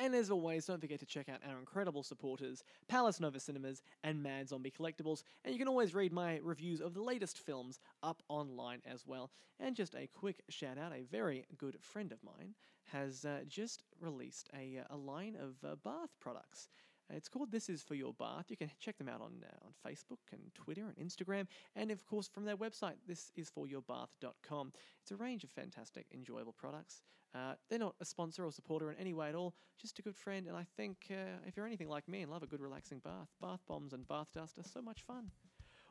And 0.02 0.16
as 0.16 0.32
always, 0.32 0.66
don't 0.66 0.80
forget 0.80 1.02
to 1.02 1.06
check 1.06 1.28
out 1.28 1.42
our 1.46 1.60
incredible 1.60 2.04
supporters, 2.04 2.64
Palace 2.88 3.20
Nova 3.20 3.38
Cinemas 3.38 3.82
and 4.02 4.24
Mad 4.24 4.48
Zombie 4.48 4.72
Collectibles. 4.72 5.24
And 5.44 5.54
you 5.54 5.60
can 5.60 5.68
always 5.68 5.94
read 5.94 6.14
my 6.14 6.40
reviews 6.42 6.80
of 6.80 6.94
the 6.94 7.04
latest 7.04 7.38
films 7.38 7.80
up 8.02 8.24
online 8.30 8.82
as 8.90 9.06
well. 9.06 9.30
And 9.60 9.76
just 9.76 9.96
a 9.96 10.08
quick 10.08 10.42
shout 10.48 10.78
out 10.78 10.94
a 10.94 11.04
very 11.12 11.46
good 11.58 11.76
friend 11.82 12.14
of 12.14 12.24
mine 12.24 12.56
has 12.94 13.26
uh, 13.26 13.40
just 13.46 13.84
released 14.00 14.50
a, 14.56 14.80
a 14.90 14.96
line 14.96 15.36
of 15.36 15.56
uh, 15.70 15.76
bath 15.84 16.16
products. 16.22 16.70
It's 17.12 17.28
called 17.28 17.52
This 17.52 17.70
Is 17.70 17.82
For 17.82 17.96
Your 17.96 18.14
Bath. 18.14 18.46
You 18.50 18.58
can 18.58 18.70
check 18.80 18.98
them 18.98 19.10
out 19.10 19.22
on, 19.22 19.44
uh, 19.44 19.66
on 19.66 19.74
Facebook 19.86 20.20
and 20.32 20.42
Twitter 20.54 20.86
and 20.96 21.08
Instagram, 21.08 21.48
and 21.76 21.92
of 21.92 22.06
course 22.06 22.28
from 22.28 22.46
their 22.46 22.58
website, 22.58 22.96
thisisforyourbath.com. 23.10 24.72
It's 25.02 25.12
a 25.12 25.16
range 25.16 25.44
of 25.44 25.50
fantastic, 25.50 26.06
enjoyable 26.14 26.54
products. 26.54 27.02
Uh, 27.34 27.54
they're 27.70 27.80
not 27.80 27.96
a 28.02 28.06
sponsor 28.06 28.44
or 28.44 28.52
supporter 28.52 28.92
in 28.92 28.98
any 28.98 29.14
way 29.14 29.30
at 29.30 29.36
all, 29.36 29.54
just 29.80 30.00
a 30.00 30.02
good 30.02 30.16
friend, 30.16 30.48
and 30.48 30.58
I 30.58 30.66
think 30.78 30.98
uh, 31.12 31.38
if 31.46 31.56
you're 31.58 31.66
anything 31.68 31.90
like 31.90 32.08
me 32.08 32.22
and 32.22 32.32
love 32.32 32.44
a 32.44 32.48
good 32.48 32.62
relaxing 32.62 33.00
bath, 33.00 33.30
bath 33.42 33.62
bombs 33.68 33.94
and 33.94 34.08
bath 34.08 34.30
dust 34.34 34.58
are 34.58 34.64
so 34.64 34.82
much 34.82 35.02
fun. 35.04 35.32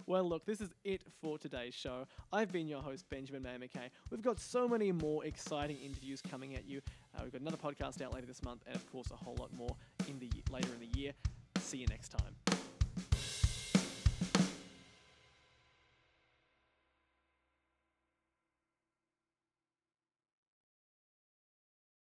Well, 0.06 0.24
look, 0.24 0.46
this 0.46 0.60
is 0.60 0.70
it 0.84 1.02
for 1.20 1.38
today's 1.38 1.74
show. 1.74 2.06
I've 2.32 2.50
been 2.50 2.66
your 2.66 2.80
host, 2.80 3.04
Benjamin 3.10 3.42
Mayer 3.42 3.58
McKay. 3.58 3.90
We've 4.10 4.22
got 4.22 4.40
so 4.40 4.66
many 4.66 4.90
more 4.90 5.24
exciting 5.24 5.76
interviews 5.78 6.22
coming 6.22 6.54
at 6.54 6.66
you. 6.66 6.80
Uh, 7.14 7.20
we've 7.24 7.32
got 7.32 7.42
another 7.42 7.56
podcast 7.56 8.00
out 8.00 8.14
later 8.14 8.26
this 8.26 8.42
month, 8.42 8.62
and 8.66 8.74
of 8.74 8.90
course, 8.90 9.10
a 9.10 9.16
whole 9.16 9.36
lot 9.38 9.52
more 9.52 9.76
in 10.08 10.18
the 10.18 10.30
later 10.50 10.68
in 10.74 10.80
the 10.80 10.98
year. 10.98 11.12
See 11.58 11.78
you 11.78 11.86
next 11.86 12.08
time. 12.08 12.47